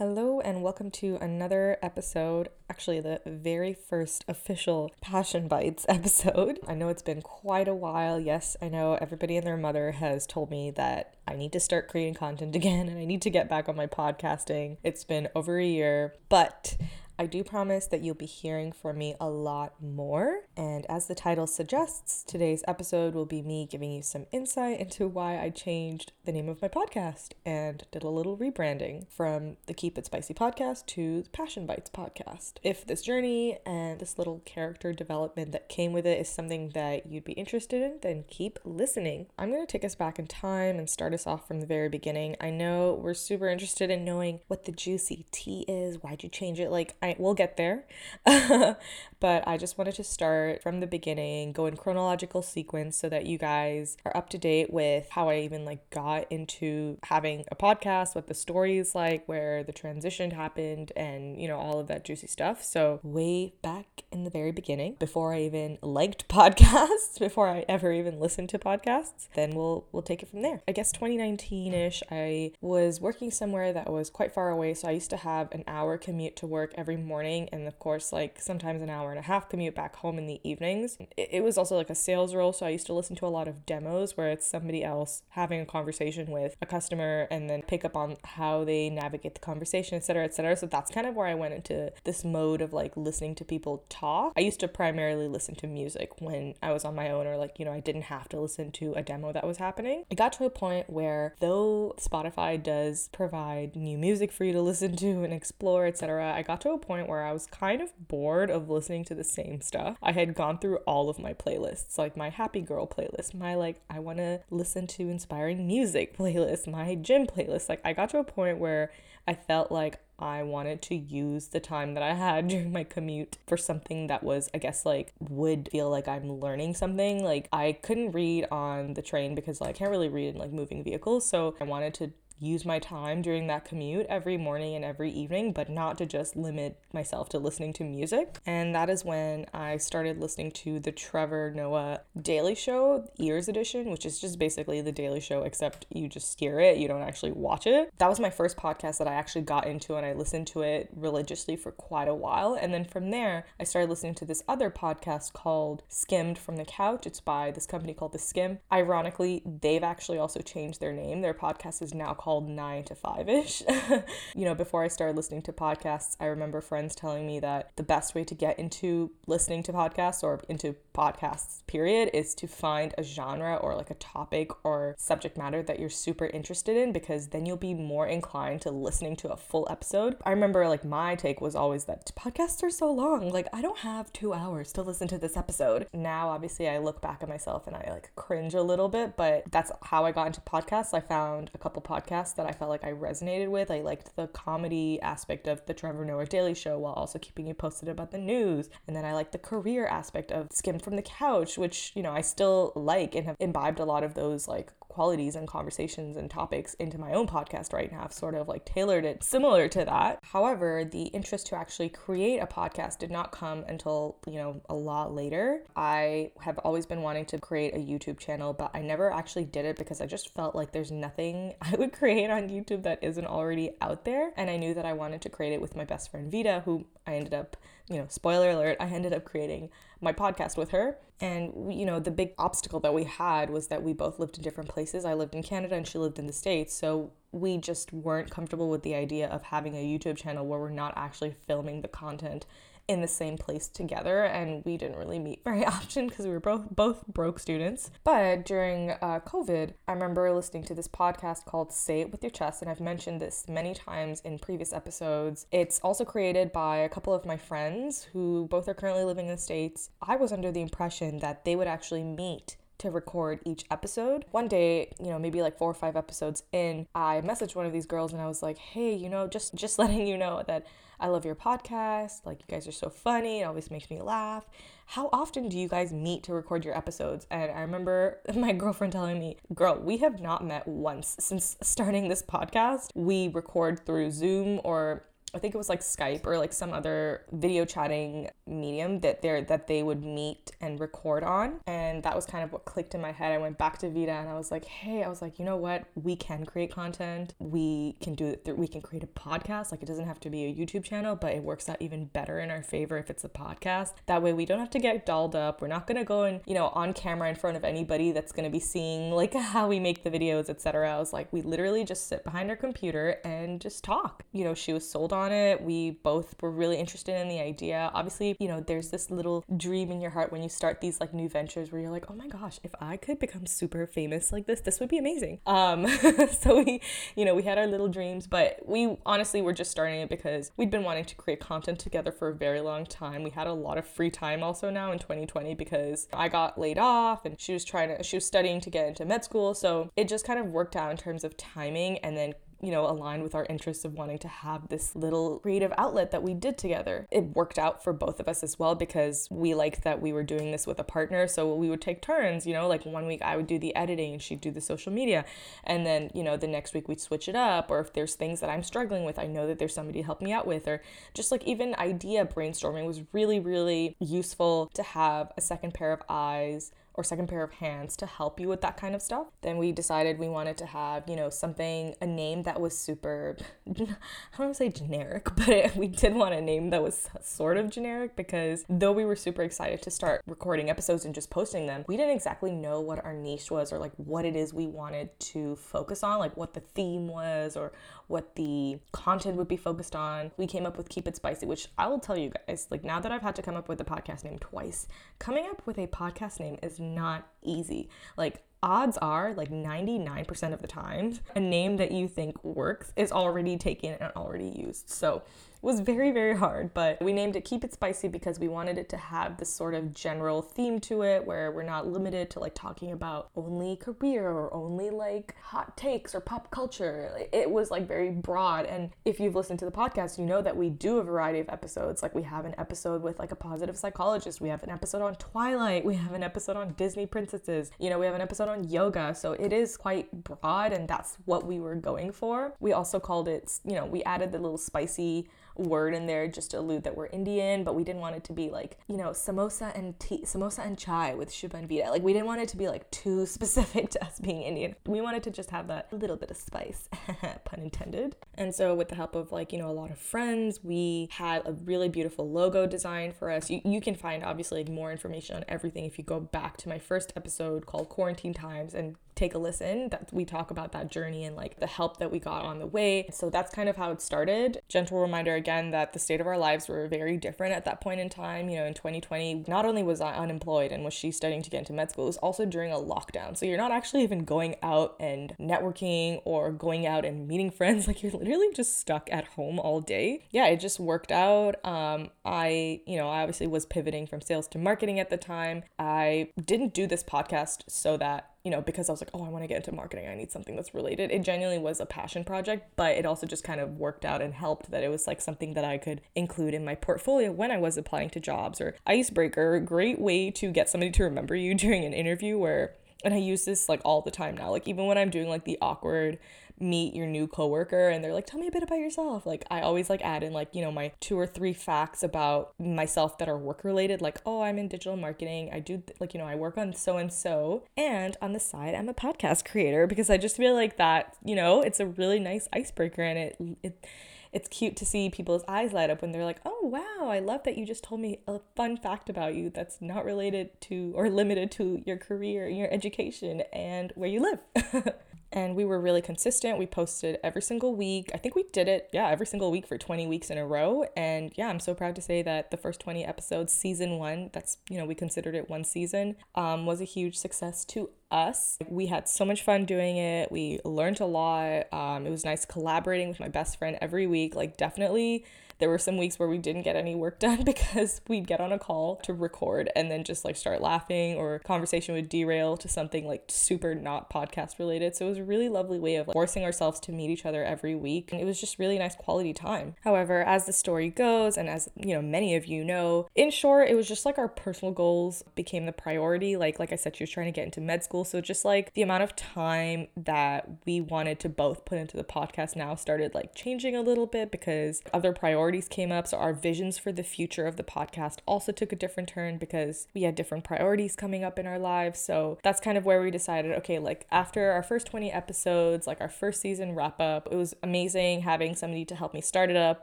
Hello, 0.00 0.40
and 0.40 0.62
welcome 0.62 0.90
to 0.92 1.18
another 1.20 1.76
episode. 1.82 2.48
Actually, 2.70 3.00
the 3.00 3.20
very 3.26 3.74
first 3.74 4.24
official 4.28 4.90
Passion 5.02 5.46
Bites 5.46 5.84
episode. 5.90 6.58
I 6.66 6.74
know 6.74 6.88
it's 6.88 7.02
been 7.02 7.20
quite 7.20 7.68
a 7.68 7.74
while. 7.74 8.18
Yes, 8.18 8.56
I 8.62 8.70
know 8.70 8.94
everybody 8.94 9.36
and 9.36 9.46
their 9.46 9.58
mother 9.58 9.90
has 9.90 10.26
told 10.26 10.50
me 10.50 10.70
that 10.70 11.16
I 11.28 11.34
need 11.34 11.52
to 11.52 11.60
start 11.60 11.88
creating 11.88 12.14
content 12.14 12.56
again 12.56 12.88
and 12.88 12.98
I 12.98 13.04
need 13.04 13.20
to 13.20 13.28
get 13.28 13.50
back 13.50 13.68
on 13.68 13.76
my 13.76 13.86
podcasting. 13.86 14.78
It's 14.82 15.04
been 15.04 15.28
over 15.34 15.58
a 15.58 15.66
year, 15.66 16.14
but 16.30 16.78
I 17.20 17.26
do 17.26 17.44
promise 17.44 17.84
that 17.88 18.00
you'll 18.00 18.14
be 18.14 18.24
hearing 18.24 18.72
from 18.72 18.96
me 18.96 19.14
a 19.20 19.28
lot 19.28 19.74
more. 19.82 20.44
And 20.56 20.86
as 20.86 21.06
the 21.06 21.14
title 21.14 21.46
suggests, 21.46 22.24
today's 22.24 22.64
episode 22.66 23.12
will 23.12 23.26
be 23.26 23.42
me 23.42 23.68
giving 23.70 23.92
you 23.92 24.00
some 24.00 24.24
insight 24.32 24.80
into 24.80 25.06
why 25.06 25.38
I 25.38 25.50
changed 25.50 26.12
the 26.24 26.32
name 26.32 26.48
of 26.48 26.62
my 26.62 26.68
podcast 26.68 27.32
and 27.44 27.84
did 27.92 28.04
a 28.04 28.08
little 28.08 28.38
rebranding 28.38 29.06
from 29.10 29.58
the 29.66 29.74
Keep 29.74 29.98
It 29.98 30.06
Spicy 30.06 30.32
podcast 30.32 30.86
to 30.86 31.20
the 31.20 31.28
Passion 31.28 31.66
Bites 31.66 31.90
podcast. 31.90 32.54
If 32.62 32.86
this 32.86 33.02
journey 33.02 33.58
and 33.66 34.00
this 34.00 34.16
little 34.16 34.40
character 34.46 34.94
development 34.94 35.52
that 35.52 35.68
came 35.68 35.92
with 35.92 36.06
it 36.06 36.18
is 36.18 36.28
something 36.30 36.70
that 36.70 37.04
you'd 37.04 37.24
be 37.24 37.32
interested 37.32 37.82
in, 37.82 37.98
then 38.00 38.24
keep 38.30 38.58
listening. 38.64 39.26
I'm 39.38 39.50
going 39.50 39.66
to 39.66 39.70
take 39.70 39.84
us 39.84 39.94
back 39.94 40.18
in 40.18 40.26
time 40.26 40.78
and 40.78 40.88
start 40.88 41.12
us 41.12 41.26
off 41.26 41.46
from 41.46 41.60
the 41.60 41.66
very 41.66 41.90
beginning. 41.90 42.36
I 42.40 42.48
know 42.48 42.98
we're 42.98 43.12
super 43.12 43.46
interested 43.48 43.90
in 43.90 44.06
knowing 44.06 44.40
what 44.48 44.64
the 44.64 44.72
juicy 44.72 45.26
tea 45.30 45.66
is. 45.68 46.02
Why'd 46.02 46.22
you 46.22 46.30
change 46.30 46.58
it? 46.58 46.70
Like, 46.70 46.94
I 47.02 47.09
we'll 47.18 47.34
get 47.34 47.56
there. 47.56 47.84
but 49.20 49.46
I 49.46 49.56
just 49.56 49.78
wanted 49.78 49.94
to 49.94 50.04
start 50.04 50.62
from 50.62 50.80
the 50.80 50.86
beginning, 50.86 51.52
go 51.52 51.66
in 51.66 51.76
chronological 51.76 52.42
sequence 52.42 52.96
so 52.96 53.08
that 53.08 53.26
you 53.26 53.38
guys 53.38 53.96
are 54.04 54.16
up 54.16 54.30
to 54.30 54.38
date 54.38 54.72
with 54.72 55.10
how 55.10 55.28
I 55.28 55.40
even 55.40 55.64
like 55.64 55.88
got 55.90 56.30
into 56.30 56.98
having 57.04 57.44
a 57.50 57.56
podcast, 57.56 58.14
what 58.14 58.26
the 58.26 58.34
story 58.34 58.78
is 58.78 58.94
like, 58.94 59.26
where 59.26 59.62
the 59.62 59.72
transition 59.72 60.32
happened, 60.32 60.92
and 60.96 61.40
you 61.40 61.48
know, 61.48 61.58
all 61.58 61.78
of 61.78 61.86
that 61.88 62.04
juicy 62.04 62.26
stuff. 62.26 62.62
So, 62.64 63.00
way 63.02 63.52
back 63.62 64.04
in 64.10 64.24
the 64.24 64.30
very 64.30 64.52
beginning, 64.52 64.96
before 64.98 65.34
I 65.34 65.42
even 65.42 65.78
liked 65.82 66.28
podcasts, 66.28 67.18
before 67.18 67.48
I 67.48 67.64
ever 67.68 67.92
even 67.92 68.18
listened 68.20 68.48
to 68.50 68.58
podcasts, 68.58 69.28
then 69.34 69.50
we'll 69.54 69.86
we'll 69.92 70.02
take 70.02 70.22
it 70.22 70.28
from 70.28 70.42
there. 70.42 70.62
I 70.66 70.72
guess 70.72 70.92
2019ish, 70.92 72.02
I 72.10 72.52
was 72.60 73.00
working 73.00 73.30
somewhere 73.30 73.72
that 73.72 73.90
was 73.90 74.10
quite 74.10 74.32
far 74.32 74.50
away, 74.50 74.74
so 74.74 74.88
I 74.88 74.92
used 74.92 75.10
to 75.10 75.16
have 75.18 75.52
an 75.52 75.64
hour 75.66 75.98
commute 75.98 76.36
to 76.36 76.46
work 76.46 76.72
every 76.76 76.96
morning 77.04 77.48
and 77.52 77.66
of 77.66 77.78
course 77.78 78.12
like 78.12 78.40
sometimes 78.40 78.82
an 78.82 78.90
hour 78.90 79.10
and 79.10 79.18
a 79.18 79.22
half 79.22 79.48
commute 79.48 79.74
back 79.74 79.96
home 79.96 80.18
in 80.18 80.26
the 80.26 80.40
evenings. 80.42 80.96
It, 81.16 81.28
it 81.32 81.44
was 81.44 81.58
also 81.58 81.76
like 81.76 81.90
a 81.90 81.94
sales 81.94 82.34
role, 82.34 82.52
so 82.52 82.66
I 82.66 82.70
used 82.70 82.86
to 82.86 82.94
listen 82.94 83.16
to 83.16 83.26
a 83.26 83.28
lot 83.28 83.48
of 83.48 83.66
demos 83.66 84.16
where 84.16 84.28
it's 84.28 84.46
somebody 84.46 84.84
else 84.84 85.22
having 85.30 85.60
a 85.60 85.66
conversation 85.66 86.30
with 86.30 86.56
a 86.60 86.66
customer 86.66 87.26
and 87.30 87.48
then 87.48 87.62
pick 87.62 87.84
up 87.84 87.96
on 87.96 88.16
how 88.24 88.64
they 88.64 88.90
navigate 88.90 89.34
the 89.34 89.40
conversation, 89.40 89.96
etc., 89.96 90.24
etc. 90.24 90.56
So 90.56 90.66
that's 90.66 90.90
kind 90.90 91.06
of 91.06 91.14
where 91.14 91.26
I 91.26 91.34
went 91.34 91.54
into 91.54 91.92
this 92.04 92.24
mode 92.24 92.60
of 92.60 92.72
like 92.72 92.96
listening 92.96 93.34
to 93.36 93.44
people 93.44 93.84
talk. 93.88 94.32
I 94.36 94.40
used 94.40 94.60
to 94.60 94.68
primarily 94.68 95.28
listen 95.28 95.54
to 95.56 95.66
music 95.66 96.20
when 96.20 96.54
I 96.62 96.72
was 96.72 96.84
on 96.84 96.94
my 96.94 97.10
own 97.10 97.26
or 97.26 97.36
like, 97.36 97.58
you 97.58 97.64
know, 97.64 97.72
I 97.72 97.80
didn't 97.80 98.02
have 98.02 98.28
to 98.30 98.40
listen 98.40 98.72
to 98.72 98.92
a 98.94 99.02
demo 99.02 99.32
that 99.32 99.46
was 99.46 99.58
happening. 99.58 100.04
It 100.10 100.16
got 100.16 100.32
to 100.34 100.44
a 100.44 100.50
point 100.50 100.90
where 100.90 101.34
though 101.40 101.94
Spotify 101.98 102.62
does 102.62 103.08
provide 103.12 103.76
new 103.76 103.98
music 103.98 104.32
for 104.32 104.44
you 104.44 104.52
to 104.52 104.62
listen 104.62 104.96
to 104.96 105.24
and 105.24 105.32
explore, 105.32 105.86
etc., 105.86 106.34
I 106.34 106.42
got 106.42 106.60
to 106.62 106.70
a 106.70 106.78
point 106.78 106.89
point 106.90 107.08
where 107.08 107.24
I 107.24 107.32
was 107.32 107.46
kind 107.46 107.80
of 107.80 107.92
bored 108.08 108.50
of 108.50 108.68
listening 108.68 109.04
to 109.04 109.14
the 109.14 109.22
same 109.22 109.60
stuff. 109.60 109.96
I 110.02 110.10
had 110.10 110.34
gone 110.34 110.58
through 110.58 110.78
all 110.78 111.08
of 111.08 111.20
my 111.20 111.32
playlists, 111.32 111.96
like 111.96 112.16
my 112.16 112.30
happy 112.30 112.60
girl 112.62 112.84
playlist, 112.84 113.32
my 113.32 113.54
like 113.54 113.80
I 113.88 114.00
want 114.00 114.18
to 114.18 114.40
listen 114.50 114.88
to 114.88 115.08
inspiring 115.08 115.68
music 115.68 116.16
playlist, 116.18 116.66
my 116.66 116.96
gym 116.96 117.28
playlist. 117.28 117.68
Like 117.68 117.80
I 117.84 117.92
got 117.92 118.10
to 118.10 118.18
a 118.18 118.24
point 118.24 118.58
where 118.58 118.90
I 119.28 119.34
felt 119.34 119.70
like 119.70 120.00
I 120.18 120.42
wanted 120.42 120.82
to 120.82 120.96
use 120.96 121.46
the 121.46 121.60
time 121.60 121.94
that 121.94 122.02
I 122.02 122.14
had 122.14 122.48
during 122.52 122.72
my 122.72 122.82
commute 122.82 123.38
for 123.46 123.56
something 123.56 124.08
that 124.08 124.24
was, 124.24 124.50
I 124.52 124.58
guess, 124.58 124.84
like 124.84 125.12
would 125.20 125.68
feel 125.70 125.90
like 125.90 126.08
I'm 126.08 126.40
learning 126.40 126.74
something. 126.74 127.22
Like 127.22 127.48
I 127.52 127.78
couldn't 127.84 128.10
read 128.10 128.48
on 128.50 128.94
the 128.94 129.02
train 129.02 129.36
because 129.36 129.60
like, 129.60 129.70
I 129.70 129.72
can't 129.74 129.92
really 129.92 130.08
read 130.08 130.34
in 130.34 130.40
like 130.40 130.50
moving 130.50 130.82
vehicles. 130.82 131.28
So 131.28 131.54
I 131.60 131.64
wanted 131.64 131.94
to 131.94 132.10
use 132.40 132.64
my 132.64 132.78
time 132.78 133.22
during 133.22 133.46
that 133.46 133.64
commute 133.64 134.06
every 134.08 134.36
morning 134.36 134.74
and 134.74 134.84
every 134.84 135.10
evening, 135.10 135.52
but 135.52 135.68
not 135.68 135.98
to 135.98 136.06
just 136.06 136.36
limit 136.36 136.78
myself 136.92 137.28
to 137.28 137.38
listening 137.38 137.72
to 137.74 137.84
music. 137.84 138.38
And 138.46 138.74
that 138.74 138.88
is 138.88 139.04
when 139.04 139.46
I 139.52 139.76
started 139.76 140.18
listening 140.18 140.50
to 140.52 140.80
the 140.80 140.90
Trevor 140.90 141.52
Noah 141.54 142.00
Daily 142.20 142.54
Show, 142.54 143.08
Ears 143.18 143.48
Edition, 143.48 143.90
which 143.90 144.06
is 144.06 144.18
just 144.20 144.38
basically 144.38 144.80
the 144.80 144.92
Daily 144.92 145.20
Show, 145.20 145.42
except 145.42 145.86
you 145.90 146.08
just 146.08 146.40
hear 146.40 146.58
it, 146.58 146.78
you 146.78 146.88
don't 146.88 147.02
actually 147.02 147.32
watch 147.32 147.66
it. 147.66 147.92
That 147.98 148.08
was 148.08 148.18
my 148.18 148.30
first 148.30 148.56
podcast 148.56 148.98
that 148.98 149.08
I 149.08 149.14
actually 149.14 149.42
got 149.42 149.66
into, 149.66 149.96
and 149.96 150.06
I 150.06 150.14
listened 150.14 150.46
to 150.48 150.62
it 150.62 150.88
religiously 150.96 151.56
for 151.56 151.72
quite 151.72 152.08
a 152.08 152.14
while. 152.14 152.54
And 152.54 152.72
then 152.72 152.84
from 152.84 153.10
there, 153.10 153.44
I 153.58 153.64
started 153.64 153.90
listening 153.90 154.14
to 154.16 154.24
this 154.24 154.42
other 154.48 154.70
podcast 154.70 155.34
called 155.34 155.82
Skimmed 155.88 156.38
from 156.38 156.56
the 156.56 156.64
Couch. 156.64 157.06
It's 157.06 157.20
by 157.20 157.50
this 157.50 157.66
company 157.66 157.92
called 157.92 158.12
The 158.12 158.18
Skimm. 158.18 158.58
Ironically, 158.72 159.42
they've 159.44 159.84
actually 159.84 160.18
also 160.18 160.40
changed 160.40 160.80
their 160.80 160.92
name. 160.92 161.20
Their 161.20 161.34
podcast 161.34 161.82
is 161.82 161.92
now 161.92 162.14
called 162.14 162.29
called 162.30 162.48
nine 162.48 162.84
to 162.84 162.94
five 162.94 163.28
ish. 163.28 163.60
you 164.36 164.44
know, 164.44 164.54
before 164.54 164.84
I 164.84 164.88
started 164.88 165.16
listening 165.16 165.42
to 165.42 165.52
podcasts, 165.52 166.16
I 166.20 166.26
remember 166.26 166.60
friends 166.60 166.94
telling 166.94 167.26
me 167.26 167.40
that 167.40 167.72
the 167.74 167.82
best 167.82 168.14
way 168.14 168.22
to 168.22 168.36
get 168.36 168.56
into 168.56 169.10
listening 169.26 169.64
to 169.64 169.72
podcasts 169.72 170.22
or 170.22 170.40
into 170.48 170.76
podcasts, 170.94 171.66
period, 171.66 172.08
is 172.14 172.36
to 172.36 172.46
find 172.46 172.94
a 172.96 173.02
genre 173.02 173.56
or 173.56 173.74
like 173.74 173.90
a 173.90 173.94
topic 173.94 174.52
or 174.64 174.94
subject 174.96 175.36
matter 175.36 175.60
that 175.60 175.80
you're 175.80 175.90
super 175.90 176.26
interested 176.26 176.76
in 176.76 176.92
because 176.92 177.30
then 177.30 177.46
you'll 177.46 177.56
be 177.56 177.74
more 177.74 178.06
inclined 178.06 178.60
to 178.60 178.70
listening 178.70 179.16
to 179.16 179.32
a 179.32 179.36
full 179.36 179.66
episode. 179.68 180.14
I 180.24 180.30
remember 180.30 180.68
like 180.68 180.84
my 180.84 181.16
take 181.16 181.40
was 181.40 181.56
always 181.56 181.86
that 181.86 182.12
podcasts 182.14 182.62
are 182.62 182.70
so 182.70 182.92
long. 182.92 183.32
Like, 183.32 183.48
I 183.52 183.60
don't 183.60 183.78
have 183.78 184.12
two 184.12 184.32
hours 184.32 184.72
to 184.74 184.82
listen 184.82 185.08
to 185.08 185.18
this 185.18 185.36
episode. 185.36 185.88
Now, 185.92 186.28
obviously, 186.28 186.68
I 186.68 186.78
look 186.78 187.02
back 187.02 187.24
at 187.24 187.28
myself 187.28 187.66
and 187.66 187.74
I 187.74 187.88
like 187.90 188.14
cringe 188.14 188.54
a 188.54 188.62
little 188.62 188.88
bit, 188.88 189.16
but 189.16 189.50
that's 189.50 189.72
how 189.82 190.04
I 190.04 190.12
got 190.12 190.28
into 190.28 190.40
podcasts. 190.42 190.94
I 190.94 191.00
found 191.00 191.50
a 191.54 191.58
couple 191.58 191.82
podcasts 191.82 192.19
podcast 192.20 192.36
that 192.36 192.46
I 192.46 192.52
felt 192.52 192.70
like 192.70 192.84
I 192.84 192.92
resonated 192.92 193.48
with. 193.48 193.70
I 193.70 193.80
liked 193.80 194.14
the 194.16 194.28
comedy 194.28 195.00
aspect 195.00 195.46
of 195.46 195.64
the 195.66 195.74
Trevor 195.74 196.04
Noah 196.04 196.26
Daily 196.26 196.54
Show 196.54 196.78
while 196.78 196.92
also 196.92 197.18
keeping 197.18 197.46
you 197.46 197.54
posted 197.54 197.88
about 197.88 198.10
the 198.10 198.18
news. 198.18 198.68
And 198.86 198.96
then 198.96 199.04
I 199.04 199.14
liked 199.14 199.32
the 199.32 199.38
career 199.38 199.86
aspect 199.86 200.32
of 200.32 200.48
Skimmed 200.52 200.82
from 200.82 200.96
the 200.96 201.02
Couch, 201.02 201.58
which, 201.58 201.92
you 201.94 202.02
know, 202.02 202.12
I 202.12 202.20
still 202.20 202.72
like 202.74 203.14
and 203.14 203.26
have 203.26 203.36
imbibed 203.40 203.80
a 203.80 203.84
lot 203.84 204.04
of 204.04 204.14
those 204.14 204.48
like 204.48 204.72
qualities 204.90 205.36
and 205.36 205.48
conversations 205.48 206.16
and 206.16 206.30
topics 206.30 206.74
into 206.74 206.98
my 206.98 207.12
own 207.12 207.26
podcast 207.26 207.72
right 207.72 207.90
now. 207.90 208.02
I've 208.04 208.12
sort 208.12 208.34
of 208.34 208.48
like 208.48 208.64
tailored 208.64 209.04
it 209.04 209.22
similar 209.22 209.68
to 209.68 209.84
that. 209.84 210.18
However, 210.22 210.84
the 210.84 211.04
interest 211.04 211.46
to 211.48 211.56
actually 211.56 211.88
create 211.88 212.40
a 212.40 212.46
podcast 212.46 212.98
did 212.98 213.10
not 213.10 213.32
come 213.32 213.64
until, 213.68 214.18
you 214.26 214.34
know, 214.34 214.60
a 214.68 214.74
lot 214.74 215.14
later. 215.14 215.62
I 215.76 216.32
have 216.40 216.58
always 216.58 216.86
been 216.86 217.02
wanting 217.02 217.24
to 217.26 217.38
create 217.38 217.74
a 217.74 217.78
YouTube 217.78 218.18
channel, 218.18 218.52
but 218.52 218.70
I 218.74 218.82
never 218.82 219.12
actually 219.12 219.44
did 219.44 219.64
it 219.64 219.76
because 219.76 220.00
I 220.00 220.06
just 220.06 220.34
felt 220.34 220.54
like 220.54 220.72
there's 220.72 220.90
nothing 220.90 221.54
I 221.62 221.76
would 221.76 221.92
create 221.92 222.30
on 222.30 222.48
YouTube 222.48 222.82
that 222.82 223.02
isn't 223.02 223.26
already 223.26 223.70
out 223.80 224.04
there. 224.04 224.32
And 224.36 224.50
I 224.50 224.56
knew 224.56 224.74
that 224.74 224.84
I 224.84 224.92
wanted 224.92 225.22
to 225.22 225.28
create 225.28 225.52
it 225.52 225.60
with 225.60 225.76
my 225.76 225.84
best 225.84 226.10
friend 226.10 226.30
Vita, 226.30 226.62
who 226.64 226.86
I 227.06 227.14
ended 227.14 227.34
up, 227.34 227.56
you 227.88 227.96
know, 227.98 228.06
spoiler 228.08 228.50
alert, 228.50 228.76
I 228.80 228.86
ended 228.86 229.12
up 229.12 229.24
creating 229.24 229.70
my 230.00 230.12
podcast 230.12 230.56
with 230.56 230.70
her. 230.70 230.98
And, 231.20 231.52
we, 231.54 231.74
you 231.74 231.84
know, 231.84 232.00
the 232.00 232.10
big 232.10 232.32
obstacle 232.38 232.80
that 232.80 232.94
we 232.94 233.04
had 233.04 233.50
was 233.50 233.68
that 233.68 233.82
we 233.82 233.92
both 233.92 234.18
lived 234.18 234.38
in 234.38 234.42
different 234.42 234.70
places. 234.70 235.04
I 235.04 235.14
lived 235.14 235.34
in 235.34 235.42
Canada 235.42 235.74
and 235.74 235.86
she 235.86 235.98
lived 235.98 236.18
in 236.18 236.26
the 236.26 236.32
States. 236.32 236.74
So 236.74 237.12
we 237.32 237.58
just 237.58 237.92
weren't 237.92 238.30
comfortable 238.30 238.70
with 238.70 238.82
the 238.82 238.94
idea 238.94 239.28
of 239.28 239.42
having 239.42 239.74
a 239.74 239.84
YouTube 239.86 240.16
channel 240.16 240.46
where 240.46 240.58
we're 240.58 240.70
not 240.70 240.94
actually 240.96 241.34
filming 241.46 241.82
the 241.82 241.88
content 241.88 242.46
in 242.90 243.00
the 243.00 243.08
same 243.08 243.38
place 243.38 243.68
together 243.68 244.24
and 244.24 244.64
we 244.64 244.76
didn't 244.76 244.98
really 244.98 245.20
meet 245.20 245.44
very 245.44 245.64
often 245.76 246.08
because 246.08 246.26
we 246.26 246.32
were 246.32 246.40
both 246.40 246.68
both 246.74 247.06
broke 247.06 247.38
students. 247.38 247.92
But 248.02 248.44
during 248.44 248.90
uh, 248.90 249.20
covid 249.20 249.74
i 249.86 249.92
remember 249.92 250.32
listening 250.32 250.64
to 250.64 250.74
this 250.74 250.88
podcast 250.88 251.44
called 251.44 251.72
say 251.72 252.00
it 252.00 252.10
with 252.10 252.24
your 252.24 252.30
chest 252.30 252.62
and 252.62 252.70
i've 252.70 252.80
mentioned 252.80 253.20
this 253.20 253.46
many 253.48 253.74
times 253.74 254.20
in 254.22 254.40
previous 254.40 254.72
episodes. 254.72 255.46
It's 255.52 255.78
also 255.80 256.04
created 256.04 256.50
by 256.50 256.78
a 256.78 256.88
couple 256.88 257.14
of 257.14 257.24
my 257.24 257.36
friends 257.36 258.08
who 258.12 258.48
both 258.50 258.66
are 258.66 258.74
currently 258.74 259.04
living 259.04 259.26
in 259.26 259.36
the 259.36 259.38
states. 259.40 259.90
I 260.02 260.16
was 260.16 260.32
under 260.32 260.50
the 260.50 260.60
impression 260.60 261.20
that 261.20 261.44
they 261.44 261.54
would 261.54 261.68
actually 261.68 262.02
meet 262.02 262.56
to 262.78 262.90
record 262.90 263.40
each 263.44 263.64
episode. 263.70 264.24
One 264.32 264.48
day, 264.48 264.90
you 264.98 265.10
know, 265.10 265.18
maybe 265.18 265.42
like 265.42 265.58
four 265.58 265.70
or 265.70 265.74
five 265.74 265.96
episodes 265.96 266.42
in, 266.50 266.86
I 266.94 267.20
messaged 267.20 267.54
one 267.54 267.66
of 267.66 267.72
these 267.72 267.86
girls 267.86 268.12
and 268.12 268.20
I 268.20 268.26
was 268.26 268.42
like, 268.42 268.58
"Hey, 268.58 268.94
you 268.94 269.08
know, 269.08 269.28
just 269.28 269.54
just 269.54 269.78
letting 269.82 270.06
you 270.06 270.18
know 270.18 270.42
that 270.46 270.66
I 271.00 271.08
love 271.08 271.24
your 271.24 271.34
podcast. 271.34 272.26
Like, 272.26 272.40
you 272.40 272.54
guys 272.54 272.68
are 272.68 272.72
so 272.72 272.90
funny. 272.90 273.40
It 273.40 273.44
always 273.44 273.70
makes 273.70 273.90
me 273.90 274.02
laugh. 274.02 274.44
How 274.86 275.08
often 275.12 275.48
do 275.48 275.58
you 275.58 275.66
guys 275.66 275.92
meet 275.92 276.24
to 276.24 276.34
record 276.34 276.64
your 276.64 276.76
episodes? 276.76 277.26
And 277.30 277.50
I 277.50 277.62
remember 277.62 278.18
my 278.34 278.52
girlfriend 278.52 278.92
telling 278.92 279.18
me, 279.18 279.38
Girl, 279.54 279.80
we 279.80 279.96
have 279.98 280.20
not 280.20 280.44
met 280.44 280.68
once 280.68 281.16
since 281.18 281.56
starting 281.62 282.08
this 282.08 282.22
podcast. 282.22 282.88
We 282.94 283.28
record 283.28 283.84
through 283.86 284.10
Zoom 284.10 284.60
or 284.62 285.04
I 285.34 285.38
think 285.38 285.54
it 285.54 285.58
was 285.58 285.68
like 285.68 285.80
Skype 285.80 286.26
or 286.26 286.38
like 286.38 286.52
some 286.52 286.72
other 286.72 287.24
video 287.32 287.64
chatting 287.64 288.30
medium 288.46 289.00
that 289.00 289.22
they 289.22 289.42
that 289.42 289.66
they 289.66 289.82
would 289.82 290.02
meet 290.02 290.50
and 290.60 290.80
record 290.80 291.22
on. 291.22 291.60
And 291.66 292.02
that 292.02 292.14
was 292.14 292.26
kind 292.26 292.44
of 292.44 292.52
what 292.52 292.64
clicked 292.64 292.94
in 292.94 293.00
my 293.00 293.12
head. 293.12 293.32
I 293.32 293.38
went 293.38 293.58
back 293.58 293.78
to 293.78 293.90
Vita 293.90 294.12
and 294.12 294.28
I 294.28 294.34
was 294.34 294.50
like, 294.50 294.64
hey, 294.64 295.02
I 295.02 295.08
was 295.08 295.22
like, 295.22 295.38
you 295.38 295.44
know 295.44 295.56
what? 295.56 295.84
We 295.94 296.16
can 296.16 296.44
create 296.44 296.72
content. 296.72 297.34
We 297.38 297.96
can 298.00 298.14
do 298.14 298.26
it. 298.26 298.44
Through, 298.44 298.56
we 298.56 298.68
can 298.68 298.82
create 298.82 299.04
a 299.04 299.06
podcast. 299.06 299.70
Like 299.70 299.82
it 299.82 299.86
doesn't 299.86 300.06
have 300.06 300.20
to 300.20 300.30
be 300.30 300.44
a 300.44 300.54
YouTube 300.54 300.84
channel, 300.84 301.16
but 301.16 301.32
it 301.32 301.42
works 301.42 301.68
out 301.68 301.76
even 301.80 302.06
better 302.06 302.40
in 302.40 302.50
our 302.50 302.62
favor 302.62 302.98
if 302.98 303.10
it's 303.10 303.24
a 303.24 303.28
podcast. 303.28 303.92
That 304.06 304.22
way 304.22 304.32
we 304.32 304.46
don't 304.46 304.58
have 304.58 304.70
to 304.70 304.78
get 304.78 305.06
dolled 305.06 305.36
up. 305.36 305.60
We're 305.60 305.68
not 305.68 305.86
gonna 305.86 306.04
go 306.04 306.24
and 306.24 306.40
you 306.46 306.54
know 306.54 306.68
on 306.68 306.92
camera 306.92 307.28
in 307.28 307.36
front 307.36 307.56
of 307.56 307.64
anybody 307.64 308.12
that's 308.12 308.32
gonna 308.32 308.50
be 308.50 308.60
seeing 308.60 309.12
like 309.12 309.34
how 309.50 309.68
we 309.68 309.78
make 309.78 310.02
the 310.02 310.10
videos, 310.10 310.48
etc. 310.50 310.94
I 310.94 310.98
was 310.98 311.12
like, 311.12 311.32
we 311.32 311.42
literally 311.42 311.84
just 311.84 312.08
sit 312.08 312.24
behind 312.24 312.50
our 312.50 312.56
computer 312.56 313.18
and 313.24 313.60
just 313.60 313.84
talk. 313.84 314.24
You 314.32 314.44
know, 314.44 314.54
she 314.54 314.72
was 314.72 314.88
sold 314.88 315.12
on 315.12 315.19
on 315.20 315.32
it. 315.32 315.62
We 315.62 315.90
both 315.90 316.34
were 316.40 316.50
really 316.50 316.78
interested 316.78 317.20
in 317.20 317.28
the 317.28 317.40
idea. 317.40 317.90
Obviously, 317.94 318.36
you 318.40 318.48
know, 318.48 318.60
there's 318.60 318.90
this 318.90 319.10
little 319.10 319.44
dream 319.56 319.90
in 319.90 320.00
your 320.00 320.10
heart 320.10 320.32
when 320.32 320.42
you 320.42 320.48
start 320.48 320.80
these 320.80 321.00
like 321.00 321.14
new 321.14 321.28
ventures 321.28 321.70
where 321.70 321.80
you're 321.80 321.90
like, 321.90 322.10
oh 322.10 322.14
my 322.14 322.26
gosh, 322.26 322.58
if 322.64 322.74
I 322.80 322.96
could 322.96 323.18
become 323.18 323.46
super 323.46 323.86
famous 323.86 324.32
like 324.32 324.46
this, 324.46 324.60
this 324.60 324.80
would 324.80 324.88
be 324.88 324.98
amazing. 324.98 325.40
Um, 325.46 325.86
so 326.40 326.62
we, 326.62 326.80
you 327.14 327.24
know, 327.24 327.34
we 327.34 327.42
had 327.42 327.58
our 327.58 327.66
little 327.66 327.88
dreams, 327.88 328.26
but 328.26 328.58
we 328.66 328.96
honestly 329.04 329.42
were 329.42 329.52
just 329.52 329.70
starting 329.70 330.00
it 330.00 330.08
because 330.08 330.50
we'd 330.56 330.70
been 330.70 330.84
wanting 330.84 331.04
to 331.04 331.14
create 331.14 331.40
content 331.40 331.78
together 331.78 332.10
for 332.10 332.28
a 332.28 332.34
very 332.34 332.60
long 332.60 332.86
time. 332.86 333.22
We 333.22 333.30
had 333.30 333.46
a 333.46 333.52
lot 333.52 333.78
of 333.78 333.86
free 333.86 334.10
time 334.10 334.42
also 334.42 334.70
now 334.70 334.92
in 334.92 334.98
2020 334.98 335.54
because 335.54 336.08
I 336.12 336.28
got 336.28 336.58
laid 336.58 336.78
off 336.78 337.24
and 337.24 337.38
she 337.38 337.52
was 337.52 337.64
trying 337.64 337.96
to, 337.96 338.02
she 338.02 338.16
was 338.16 338.26
studying 338.26 338.60
to 338.62 338.70
get 338.70 338.86
into 338.86 339.04
med 339.04 339.24
school. 339.24 339.54
So 339.54 339.90
it 339.96 340.08
just 340.08 340.26
kind 340.26 340.40
of 340.40 340.46
worked 340.46 340.76
out 340.76 340.90
in 340.90 340.96
terms 340.96 341.24
of 341.24 341.36
timing 341.36 341.98
and 341.98 342.16
then 342.16 342.34
you 342.62 342.70
know, 342.70 342.86
aligned 342.86 343.22
with 343.22 343.34
our 343.34 343.46
interests 343.48 343.84
of 343.84 343.94
wanting 343.94 344.18
to 344.18 344.28
have 344.28 344.68
this 344.68 344.94
little 344.94 345.38
creative 345.38 345.72
outlet 345.78 346.10
that 346.10 346.22
we 346.22 346.34
did 346.34 346.58
together. 346.58 347.06
It 347.10 347.36
worked 347.36 347.58
out 347.58 347.82
for 347.82 347.92
both 347.92 348.20
of 348.20 348.28
us 348.28 348.42
as 348.42 348.58
well 348.58 348.74
because 348.74 349.28
we 349.30 349.54
liked 349.54 349.84
that 349.84 350.00
we 350.00 350.12
were 350.12 350.22
doing 350.22 350.50
this 350.50 350.66
with 350.66 350.78
a 350.78 350.84
partner. 350.84 351.26
So 351.26 351.54
we 351.54 351.70
would 351.70 351.80
take 351.80 352.02
turns, 352.02 352.46
you 352.46 352.52
know, 352.52 352.68
like 352.68 352.84
one 352.84 353.06
week 353.06 353.22
I 353.22 353.36
would 353.36 353.46
do 353.46 353.58
the 353.58 353.74
editing 353.74 354.12
and 354.12 354.22
she'd 354.22 354.40
do 354.40 354.50
the 354.50 354.60
social 354.60 354.92
media. 354.92 355.24
And 355.64 355.86
then, 355.86 356.10
you 356.14 356.22
know, 356.22 356.36
the 356.36 356.46
next 356.46 356.74
week 356.74 356.88
we'd 356.88 357.00
switch 357.00 357.28
it 357.28 357.36
up. 357.36 357.70
Or 357.70 357.80
if 357.80 357.92
there's 357.92 358.14
things 358.14 358.40
that 358.40 358.50
I'm 358.50 358.62
struggling 358.62 359.04
with, 359.04 359.18
I 359.18 359.26
know 359.26 359.46
that 359.46 359.58
there's 359.58 359.74
somebody 359.74 360.00
to 360.00 360.04
help 360.04 360.20
me 360.20 360.32
out 360.32 360.46
with. 360.46 360.68
Or 360.68 360.82
just 361.14 361.32
like 361.32 361.44
even 361.44 361.74
idea 361.76 362.24
brainstorming 362.26 362.86
was 362.86 363.02
really, 363.12 363.40
really 363.40 363.96
useful 363.98 364.70
to 364.74 364.82
have 364.82 365.32
a 365.36 365.40
second 365.40 365.74
pair 365.74 365.92
of 365.92 366.02
eyes 366.08 366.72
or 366.94 367.04
second 367.04 367.28
pair 367.28 367.42
of 367.42 367.52
hands 367.52 367.96
to 367.96 368.06
help 368.06 368.40
you 368.40 368.48
with 368.48 368.60
that 368.60 368.76
kind 368.76 368.94
of 368.94 369.02
stuff. 369.02 369.28
Then 369.42 369.58
we 369.58 369.72
decided 369.72 370.18
we 370.18 370.28
wanted 370.28 370.56
to 370.58 370.66
have, 370.66 371.08
you 371.08 371.16
know, 371.16 371.30
something, 371.30 371.94
a 372.00 372.06
name 372.06 372.42
that 372.42 372.60
was 372.60 372.76
super, 372.76 373.36
I 373.68 373.72
don't 373.72 373.96
want 374.38 374.50
to 374.52 374.54
say 374.54 374.68
generic, 374.68 375.28
but 375.36 375.76
we 375.76 375.88
did 375.88 376.14
want 376.14 376.34
a 376.34 376.40
name 376.40 376.70
that 376.70 376.82
was 376.82 377.08
sort 377.20 377.56
of 377.56 377.70
generic 377.70 378.16
because 378.16 378.64
though 378.68 378.92
we 378.92 379.04
were 379.04 379.16
super 379.16 379.42
excited 379.42 379.82
to 379.82 379.90
start 379.90 380.22
recording 380.26 380.68
episodes 380.68 381.04
and 381.04 381.14
just 381.14 381.30
posting 381.30 381.66
them, 381.66 381.84
we 381.86 381.96
didn't 381.96 382.14
exactly 382.14 382.52
know 382.52 382.80
what 382.80 383.04
our 383.04 383.14
niche 383.14 383.50
was 383.50 383.72
or 383.72 383.78
like 383.78 383.92
what 383.96 384.24
it 384.24 384.36
is 384.36 384.52
we 384.52 384.66
wanted 384.66 385.10
to 385.20 385.56
focus 385.56 386.02
on, 386.02 386.18
like 386.18 386.36
what 386.36 386.54
the 386.54 386.60
theme 386.60 387.06
was 387.06 387.56
or 387.56 387.72
what 388.10 388.34
the 388.34 388.78
content 388.92 389.36
would 389.36 389.48
be 389.48 389.56
focused 389.56 389.94
on. 389.94 390.32
We 390.36 390.46
came 390.46 390.66
up 390.66 390.76
with 390.76 390.88
Keep 390.88 391.06
It 391.06 391.16
Spicy, 391.16 391.46
which 391.46 391.68
I 391.78 391.86
will 391.86 392.00
tell 392.00 392.18
you 392.18 392.32
guys, 392.48 392.66
like 392.68 392.82
now 392.82 392.98
that 392.98 393.12
I've 393.12 393.22
had 393.22 393.36
to 393.36 393.42
come 393.42 393.54
up 393.54 393.68
with 393.68 393.80
a 393.80 393.84
podcast 393.84 394.24
name 394.24 394.38
twice, 394.38 394.88
coming 395.20 395.46
up 395.46 395.64
with 395.64 395.78
a 395.78 395.86
podcast 395.86 396.40
name 396.40 396.58
is 396.60 396.80
not 396.80 397.28
easy. 397.42 397.88
Like 398.16 398.42
odds 398.62 398.98
are 398.98 399.32
like 399.34 399.50
99% 399.50 400.52
of 400.52 400.60
the 400.60 400.66
times 400.66 401.20
a 401.36 401.40
name 401.40 401.76
that 401.76 401.92
you 401.92 402.08
think 402.08 402.42
works 402.44 402.92
is 402.96 403.12
already 403.12 403.56
taken 403.56 403.94
and 404.00 404.12
already 404.16 404.48
used. 404.48 404.90
So 404.90 405.22
was 405.62 405.80
very, 405.80 406.10
very 406.10 406.36
hard, 406.36 406.72
but 406.72 407.02
we 407.02 407.12
named 407.12 407.36
it 407.36 407.44
Keep 407.44 407.64
It 407.64 407.72
Spicy 407.72 408.08
because 408.08 408.38
we 408.38 408.48
wanted 408.48 408.78
it 408.78 408.88
to 408.90 408.96
have 408.96 409.36
this 409.36 409.52
sort 409.52 409.74
of 409.74 409.94
general 409.94 410.40
theme 410.40 410.80
to 410.80 411.02
it 411.02 411.26
where 411.26 411.52
we're 411.52 411.62
not 411.62 411.86
limited 411.86 412.30
to 412.30 412.40
like 412.40 412.54
talking 412.54 412.92
about 412.92 413.30
only 413.36 413.76
career 413.76 414.26
or 414.26 414.52
only 414.54 414.90
like 414.90 415.34
hot 415.42 415.76
takes 415.76 416.14
or 416.14 416.20
pop 416.20 416.50
culture. 416.50 417.18
It 417.32 417.50
was 417.50 417.70
like 417.70 417.86
very 417.86 418.10
broad. 418.10 418.64
And 418.66 418.90
if 419.04 419.20
you've 419.20 419.34
listened 419.34 419.58
to 419.58 419.64
the 419.64 419.70
podcast, 419.70 420.18
you 420.18 420.24
know 420.24 420.40
that 420.40 420.56
we 420.56 420.70
do 420.70 420.98
a 420.98 421.02
variety 421.02 421.40
of 421.40 421.48
episodes. 421.48 422.02
Like 422.02 422.14
we 422.14 422.22
have 422.22 422.44
an 422.44 422.54
episode 422.56 423.02
with 423.02 423.18
like 423.18 423.32
a 423.32 423.36
positive 423.36 423.76
psychologist, 423.76 424.40
we 424.40 424.48
have 424.48 424.62
an 424.62 424.70
episode 424.70 425.02
on 425.02 425.14
Twilight, 425.16 425.84
we 425.84 425.94
have 425.94 426.12
an 426.12 426.22
episode 426.22 426.56
on 426.56 426.72
Disney 426.74 427.06
princesses, 427.06 427.70
you 427.78 427.90
know, 427.90 427.98
we 427.98 428.06
have 428.06 428.14
an 428.14 428.20
episode 428.20 428.48
on 428.48 428.68
yoga. 428.68 429.14
So 429.14 429.32
it 429.32 429.52
is 429.52 429.76
quite 429.76 430.24
broad, 430.24 430.72
and 430.72 430.88
that's 430.88 431.18
what 431.24 431.46
we 431.46 431.60
were 431.60 431.74
going 431.74 432.12
for. 432.12 432.54
We 432.60 432.72
also 432.72 432.98
called 432.98 433.28
it, 433.28 433.60
you 433.64 433.74
know, 433.74 433.84
we 433.84 434.02
added 434.04 434.32
the 434.32 434.38
little 434.38 434.58
spicy 434.58 435.28
word 435.56 435.94
in 435.94 436.06
there 436.06 436.28
just 436.28 436.50
to 436.52 436.58
allude 436.58 436.84
that 436.84 436.96
we're 436.96 437.06
Indian, 437.06 437.64
but 437.64 437.74
we 437.74 437.84
didn't 437.84 438.00
want 438.00 438.16
it 438.16 438.24
to 438.24 438.32
be 438.32 438.50
like, 438.50 438.78
you 438.88 438.96
know, 438.96 439.10
samosa 439.10 439.76
and 439.76 439.98
tea, 439.98 440.22
samosa 440.24 440.64
and 440.66 440.78
chai 440.78 441.14
with 441.14 441.30
Shubha 441.30 441.54
and 441.54 441.68
Vita. 441.68 441.90
Like 441.90 442.02
we 442.02 442.12
didn't 442.12 442.26
want 442.26 442.40
it 442.40 442.48
to 442.48 442.56
be 442.56 442.68
like 442.68 442.90
too 442.90 443.26
specific 443.40 443.90
to 443.90 444.04
us 444.04 444.18
being 444.18 444.42
Indian. 444.42 444.74
We 444.86 445.00
wanted 445.00 445.22
to 445.24 445.30
just 445.30 445.50
have 445.50 445.68
that 445.68 445.92
little 445.92 446.16
bit 446.16 446.30
of 446.30 446.36
spice, 446.36 446.88
pun 447.44 447.60
intended. 447.60 448.16
And 448.34 448.54
so 448.54 448.74
with 448.74 448.88
the 448.88 448.94
help 448.94 449.14
of 449.14 449.32
like, 449.32 449.52
you 449.52 449.58
know, 449.58 449.70
a 449.70 449.72
lot 449.72 449.90
of 449.90 449.98
friends, 449.98 450.60
we 450.62 451.08
had 451.12 451.42
a 451.46 451.52
really 451.52 451.88
beautiful 451.88 452.30
logo 452.30 452.66
design 452.66 453.12
for 453.12 453.30
us. 453.30 453.50
You, 453.50 453.60
you 453.64 453.80
can 453.80 453.94
find 453.94 454.24
obviously 454.24 454.62
like 454.62 454.72
more 454.72 454.92
information 454.92 455.36
on 455.36 455.44
everything 455.48 455.84
if 455.84 455.98
you 455.98 456.04
go 456.04 456.20
back 456.20 456.56
to 456.58 456.68
my 456.68 456.78
first 456.78 457.12
episode 457.16 457.66
called 457.66 457.88
Quarantine 457.88 458.34
Times 458.34 458.74
and 458.74 458.96
take 459.20 459.34
a 459.34 459.38
listen 459.38 459.90
that 459.90 460.08
we 460.12 460.24
talk 460.24 460.50
about 460.50 460.72
that 460.72 460.90
journey 460.90 461.24
and 461.24 461.36
like 461.36 461.60
the 461.60 461.66
help 461.66 461.98
that 461.98 462.10
we 462.10 462.18
got 462.18 462.42
on 462.42 462.58
the 462.58 462.66
way. 462.66 463.06
So 463.12 463.28
that's 463.28 463.54
kind 463.54 463.68
of 463.68 463.76
how 463.76 463.90
it 463.90 464.00
started. 464.00 464.62
Gentle 464.68 464.98
reminder 464.98 465.34
again 465.34 465.72
that 465.72 465.92
the 465.92 465.98
state 465.98 466.22
of 466.22 466.26
our 466.26 466.38
lives 466.38 466.68
were 466.68 466.88
very 466.88 467.18
different 467.18 467.54
at 467.54 467.66
that 467.66 467.82
point 467.82 468.00
in 468.00 468.08
time. 468.08 468.48
You 468.48 468.56
know, 468.56 468.64
in 468.64 468.72
2020, 468.72 469.44
not 469.46 469.66
only 469.66 469.82
was 469.82 470.00
I 470.00 470.14
unemployed 470.14 470.72
and 470.72 470.84
was 470.84 470.94
she 470.94 471.10
studying 471.10 471.42
to 471.42 471.50
get 471.50 471.58
into 471.58 471.74
med 471.74 471.90
school, 471.90 472.04
it 472.04 472.08
was 472.08 472.16
also 472.16 472.46
during 472.46 472.72
a 472.72 472.76
lockdown. 472.76 473.36
So 473.36 473.44
you're 473.44 473.58
not 473.58 473.72
actually 473.72 474.02
even 474.04 474.24
going 474.24 474.56
out 474.62 474.96
and 474.98 475.34
networking 475.38 476.22
or 476.24 476.50
going 476.50 476.86
out 476.86 477.04
and 477.04 477.28
meeting 477.28 477.50
friends. 477.50 477.86
Like 477.90 478.04
you're 478.04 478.12
literally 478.12 478.52
just 478.54 478.78
stuck 478.78 479.08
at 479.10 479.24
home 479.24 479.58
all 479.58 479.80
day. 479.80 480.28
Yeah, 480.30 480.46
it 480.46 480.60
just 480.60 480.78
worked 480.78 481.10
out. 481.10 481.56
Um, 481.64 482.10
I, 482.24 482.82
you 482.86 482.96
know, 482.96 483.08
I 483.08 483.22
obviously 483.22 483.48
was 483.48 483.66
pivoting 483.66 484.06
from 484.06 484.20
sales 484.20 484.46
to 484.48 484.58
marketing 484.58 485.00
at 485.00 485.10
the 485.10 485.16
time. 485.16 485.64
I 485.76 486.30
didn't 486.40 486.72
do 486.72 486.86
this 486.86 487.02
podcast 487.02 487.64
so 487.66 487.96
that 487.96 488.29
you 488.44 488.50
know, 488.50 488.62
because 488.62 488.88
I 488.88 488.92
was 488.92 489.02
like, 489.02 489.10
oh, 489.12 489.24
I 489.24 489.28
want 489.28 489.44
to 489.44 489.48
get 489.48 489.56
into 489.56 489.72
marketing. 489.72 490.08
I 490.08 490.14
need 490.14 490.32
something 490.32 490.56
that's 490.56 490.74
related. 490.74 491.10
It 491.10 491.22
genuinely 491.22 491.58
was 491.58 491.78
a 491.78 491.86
passion 491.86 492.24
project, 492.24 492.72
but 492.74 492.96
it 492.96 493.04
also 493.04 493.26
just 493.26 493.44
kind 493.44 493.60
of 493.60 493.76
worked 493.78 494.04
out 494.04 494.22
and 494.22 494.32
helped 494.32 494.70
that 494.70 494.82
it 494.82 494.88
was 494.88 495.06
like 495.06 495.20
something 495.20 495.54
that 495.54 495.64
I 495.64 495.76
could 495.76 496.00
include 496.14 496.54
in 496.54 496.64
my 496.64 496.74
portfolio 496.74 497.32
when 497.32 497.50
I 497.50 497.58
was 497.58 497.76
applying 497.76 498.08
to 498.10 498.20
jobs 498.20 498.60
or 498.60 498.76
icebreaker, 498.86 499.60
great 499.60 500.00
way 500.00 500.30
to 500.30 500.50
get 500.52 500.70
somebody 500.70 500.90
to 500.92 501.04
remember 501.04 501.34
you 501.34 501.54
during 501.64 501.84
an 501.84 501.92
interview 501.92 502.38
where 502.38 502.74
And 503.04 503.14
I 503.14 503.18
use 503.18 503.44
this 503.44 503.68
like 503.68 503.80
all 503.84 504.02
the 504.02 504.10
time 504.10 504.36
now. 504.36 504.50
Like 504.50 504.68
even 504.68 504.86
when 504.86 504.98
I'm 504.98 505.10
doing 505.10 505.28
like 505.28 505.44
the 505.44 505.58
awkward 505.60 506.18
meet 506.60 506.94
your 506.94 507.06
new 507.06 507.26
coworker 507.26 507.88
and 507.88 508.04
they're 508.04 508.12
like, 508.12 508.26
tell 508.26 508.38
me 508.38 508.46
a 508.46 508.50
bit 508.50 508.62
about 508.62 508.78
yourself. 508.78 509.26
Like 509.26 509.44
I 509.50 509.60
always 509.60 509.88
like 509.88 510.02
add 510.02 510.22
in 510.22 510.32
like, 510.32 510.54
you 510.54 510.62
know, 510.62 510.70
my 510.70 510.92
two 511.00 511.18
or 511.18 511.26
three 511.26 511.52
facts 511.52 512.02
about 512.02 512.52
myself 512.58 513.18
that 513.18 513.28
are 513.28 513.38
work 513.38 513.64
related. 513.64 514.00
Like, 514.00 514.20
oh, 514.26 514.42
I'm 514.42 514.58
in 514.58 514.68
digital 514.68 514.96
marketing. 514.96 515.50
I 515.52 515.60
do 515.60 515.82
like, 515.98 516.14
you 516.14 516.20
know, 516.20 516.26
I 516.26 516.34
work 516.34 516.58
on 516.58 516.74
so 516.74 516.96
and 516.96 517.12
so. 517.12 517.64
And 517.76 518.16
on 518.20 518.32
the 518.32 518.40
side, 518.40 518.74
I'm 518.74 518.88
a 518.88 518.94
podcast 518.94 519.48
creator 519.50 519.86
because 519.86 520.10
I 520.10 520.16
just 520.16 520.36
feel 520.36 520.54
like 520.54 520.76
that, 520.76 521.16
you 521.24 521.34
know, 521.34 521.62
it's 521.62 521.80
a 521.80 521.86
really 521.86 522.18
nice 522.18 522.48
icebreaker 522.52 523.02
and 523.02 523.18
it 523.18 523.36
it 523.62 523.86
it's 524.32 524.48
cute 524.48 524.76
to 524.76 524.86
see 524.86 525.10
people's 525.10 525.42
eyes 525.48 525.72
light 525.72 525.90
up 525.90 526.02
when 526.02 526.12
they're 526.12 526.24
like, 526.24 526.40
oh, 526.44 526.60
wow, 526.62 527.08
I 527.08 527.18
love 527.18 527.42
that 527.44 527.58
you 527.58 527.66
just 527.66 527.82
told 527.82 528.00
me 528.00 528.20
a 528.28 528.38
fun 528.54 528.76
fact 528.76 529.10
about 529.10 529.34
you 529.34 529.50
that's 529.50 529.78
not 529.80 530.04
related 530.04 530.60
to 530.62 530.92
or 530.94 531.10
limited 531.10 531.50
to 531.52 531.82
your 531.84 531.96
career, 531.96 532.48
your 532.48 532.72
education, 532.72 533.42
and 533.52 533.92
where 533.96 534.08
you 534.08 534.20
live. 534.20 534.94
and 535.32 535.54
we 535.54 535.64
were 535.64 535.80
really 535.80 536.02
consistent. 536.02 536.58
We 536.58 536.66
posted 536.66 537.18
every 537.22 537.42
single 537.42 537.74
week. 537.74 538.10
I 538.14 538.18
think 538.18 538.34
we 538.34 538.44
did 538.52 538.68
it, 538.68 538.88
yeah, 538.92 539.08
every 539.08 539.26
single 539.26 539.50
week 539.50 539.66
for 539.66 539.78
20 539.78 540.06
weeks 540.06 540.30
in 540.30 540.38
a 540.38 540.46
row. 540.46 540.84
And 540.96 541.32
yeah, 541.36 541.48
I'm 541.48 541.60
so 541.60 541.74
proud 541.74 541.94
to 541.96 542.02
say 542.02 542.22
that 542.22 542.50
the 542.50 542.56
first 542.56 542.80
20 542.80 543.04
episodes, 543.04 543.52
season 543.52 543.98
one, 543.98 544.30
that's, 544.32 544.58
you 544.68 544.78
know, 544.78 544.84
we 544.84 544.94
considered 544.94 545.34
it 545.34 545.48
one 545.48 545.64
season, 545.64 546.16
um, 546.34 546.66
was 546.66 546.80
a 546.80 546.84
huge 546.84 547.16
success 547.16 547.64
to 547.66 547.90
us. 548.10 548.58
We 548.68 548.86
had 548.86 549.08
so 549.08 549.24
much 549.24 549.42
fun 549.42 549.66
doing 549.66 549.96
it. 549.96 550.32
We 550.32 550.60
learned 550.64 551.00
a 551.00 551.06
lot. 551.06 551.72
Um, 551.72 552.06
it 552.06 552.10
was 552.10 552.24
nice 552.24 552.44
collaborating 552.44 553.08
with 553.08 553.20
my 553.20 553.28
best 553.28 553.58
friend 553.58 553.78
every 553.80 554.06
week. 554.06 554.34
Like, 554.34 554.56
definitely 554.56 555.24
there 555.60 555.68
were 555.68 555.78
some 555.78 555.96
weeks 555.96 556.18
where 556.18 556.28
we 556.28 556.38
didn't 556.38 556.62
get 556.62 556.76
any 556.76 556.94
work 556.94 557.18
done 557.20 557.44
because 557.44 558.00
we'd 558.08 558.26
get 558.26 558.40
on 558.40 558.52
a 558.52 558.58
call 558.58 558.96
to 558.96 559.12
record 559.12 559.70
and 559.76 559.90
then 559.90 560.04
just 560.04 560.24
like 560.24 560.36
start 560.36 560.60
laughing 560.60 561.16
or 561.16 561.38
conversation 561.40 561.94
would 561.94 562.08
derail 562.08 562.56
to 562.56 562.68
something 562.68 563.06
like 563.06 563.24
super 563.28 563.74
not 563.74 564.10
podcast 564.10 564.58
related. 564.58 564.96
So 564.96 565.06
it 565.06 565.10
was 565.10 565.18
a 565.18 565.24
really 565.24 565.48
lovely 565.48 565.78
way 565.78 565.96
of 565.96 566.08
like, 566.08 566.14
forcing 566.14 566.44
ourselves 566.44 566.80
to 566.80 566.92
meet 566.92 567.10
each 567.10 567.24
other 567.24 567.44
every 567.44 567.74
week. 567.74 568.12
And 568.12 568.20
it 568.20 568.24
was 568.24 568.40
just 568.40 568.58
really 568.58 568.78
nice 568.78 568.94
quality 568.94 569.32
time. 569.32 569.74
However, 569.82 570.22
as 570.22 570.46
the 570.46 570.52
story 570.52 570.88
goes, 570.88 571.36
and 571.36 571.48
as 571.48 571.68
you 571.76 571.94
know, 571.94 572.02
many 572.02 572.34
of 572.34 572.46
you 572.46 572.64
know, 572.64 573.08
in 573.14 573.30
short, 573.30 573.68
it 573.68 573.74
was 573.74 573.88
just 573.88 574.06
like 574.06 574.18
our 574.18 574.28
personal 574.28 574.72
goals 574.72 575.22
became 575.34 575.66
the 575.66 575.72
priority. 575.72 576.36
Like, 576.36 576.58
like 576.58 576.72
I 576.72 576.76
said, 576.76 576.96
she 576.96 577.04
was 577.04 577.10
trying 577.10 577.26
to 577.26 577.32
get 577.32 577.44
into 577.44 577.60
med 577.60 577.84
school. 577.84 578.04
So 578.04 578.20
just 578.20 578.44
like 578.44 578.72
the 578.74 578.82
amount 578.82 579.02
of 579.02 579.14
time 579.16 579.88
that 579.96 580.48
we 580.64 580.80
wanted 580.80 581.20
to 581.20 581.28
both 581.28 581.64
put 581.64 581.78
into 581.78 581.96
the 581.96 582.04
podcast 582.04 582.56
now 582.56 582.74
started 582.74 583.14
like 583.14 583.34
changing 583.34 583.76
a 583.76 583.82
little 583.82 584.06
bit 584.06 584.30
because 584.30 584.82
other 584.92 585.12
priorities 585.12 585.49
priorities 585.50 585.68
came 585.68 585.90
up. 585.90 586.06
So 586.06 586.16
our 586.16 586.32
visions 586.32 586.78
for 586.78 586.92
the 586.92 587.02
future 587.02 587.44
of 587.44 587.56
the 587.56 587.64
podcast 587.64 588.18
also 588.24 588.52
took 588.52 588.70
a 588.70 588.76
different 588.76 589.08
turn 589.08 589.36
because 589.36 589.88
we 589.92 590.02
had 590.02 590.14
different 590.14 590.44
priorities 590.44 590.94
coming 590.94 591.24
up 591.24 591.40
in 591.40 591.46
our 591.46 591.58
lives. 591.58 591.98
So 591.98 592.38
that's 592.44 592.60
kind 592.60 592.78
of 592.78 592.84
where 592.84 593.02
we 593.02 593.10
decided 593.10 593.50
okay, 593.58 593.80
like 593.80 594.06
after 594.12 594.52
our 594.52 594.62
first 594.62 594.86
20 594.86 595.10
episodes, 595.10 595.88
like 595.88 596.00
our 596.00 596.08
first 596.08 596.40
season 596.40 596.76
wrap 596.76 597.00
up, 597.00 597.28
it 597.32 597.34
was 597.34 597.52
amazing 597.64 598.20
having 598.20 598.54
somebody 598.54 598.84
to 598.84 598.94
help 598.94 599.12
me 599.12 599.20
start 599.20 599.50
it 599.50 599.56
up. 599.56 599.82